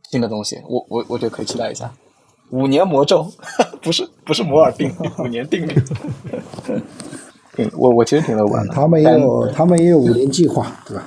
[0.10, 1.91] 新的东西，我我我觉得可以期待一下。
[2.49, 3.31] 五年魔咒，
[3.81, 5.76] 不是不是摩尔定律，五年定律。
[7.57, 8.73] 嗯，我我其实挺乐观的。
[8.73, 11.03] 他们也有他们也有五年计划，对吧？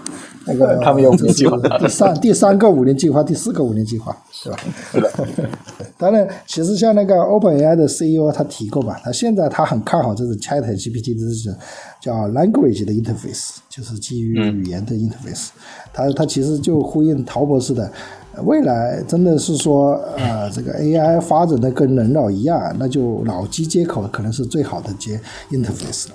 [0.47, 4.59] 那个他们有五年计划第三第三个五年计划，第四个五年计划，对吧？
[4.91, 5.11] 是的，
[5.99, 11.59] 当然，其实像那个 OpenAI 的 CEO 他提过嘛，他现在他很看好这种 Chat GPT 的这种
[12.01, 15.49] 叫 language 的 interface，就是基于语言的 interface。
[15.93, 17.93] 他他其实就呼应陶博士的，
[18.35, 25.21] 呃未来真的是说，呃，这个 AI 发展的跟人脑一样，那就脑机接口可能是最好的接
[25.51, 26.09] interface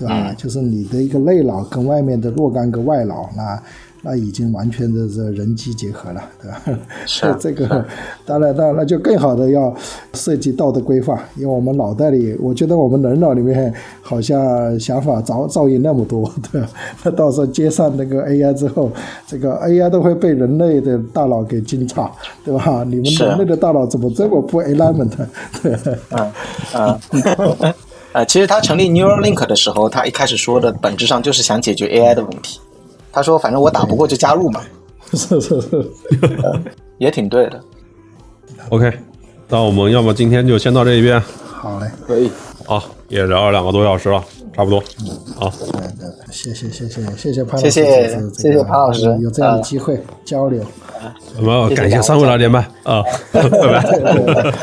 [0.00, 0.34] 对吧？
[0.36, 3.62] 就是你的一个内脑跟外面的若干个外脑，那
[4.02, 6.62] 那已经完全的这人机结合了，对吧？
[7.04, 7.84] 是啊这个
[8.24, 9.74] 当然，当然那就更好的要
[10.14, 13.70] 涉及道德规范，因为我们脑袋里，我觉得我们人脑里面
[14.00, 16.68] 好像想法噪噪音那么多，对吧？
[17.04, 18.90] 那到时候接上那个 AI 之后，
[19.26, 22.08] 这个 AI 都会被人类的大脑给惊诧，
[22.42, 22.82] 对吧？
[22.88, 25.12] 你们人类的大脑怎么这么不 alignment？
[25.62, 25.78] 对。
[26.10, 26.32] 嗯
[26.74, 27.74] 嗯。
[28.12, 32.60] 呃，其实他成立 Neuralink 的时候，他一开始说的本质上就是想解决 AI 的问题。
[33.12, 34.60] 他说，反正我打不过就加入嘛，
[35.12, 35.90] 是是是，
[36.98, 37.60] 也挺对的。
[38.68, 38.92] OK，
[39.48, 42.30] 那我们要么今天就先到这一边，好嘞，可以，
[42.66, 44.22] 好，也聊了两个多小时了，
[44.54, 44.82] 差不多。
[45.00, 45.06] 嗯
[45.36, 50.62] 好，对对，谢谢谢谢谢谢潘老师，谢谢这个谢谢潘老师有这样的啊机会交流，
[51.36, 54.62] 我们要感谢三位老连麦啊， 拜拜。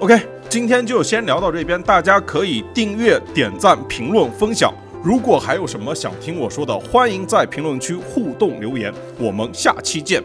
[0.00, 0.20] OK，
[0.56, 4.72] 今天就先聊到这边，大家可以订阅、点赞、评论、分享。
[5.04, 8.90] 如果还有什么想听我说的，欢迎在评论区互动留言。
[9.18, 10.22] 我们下期见，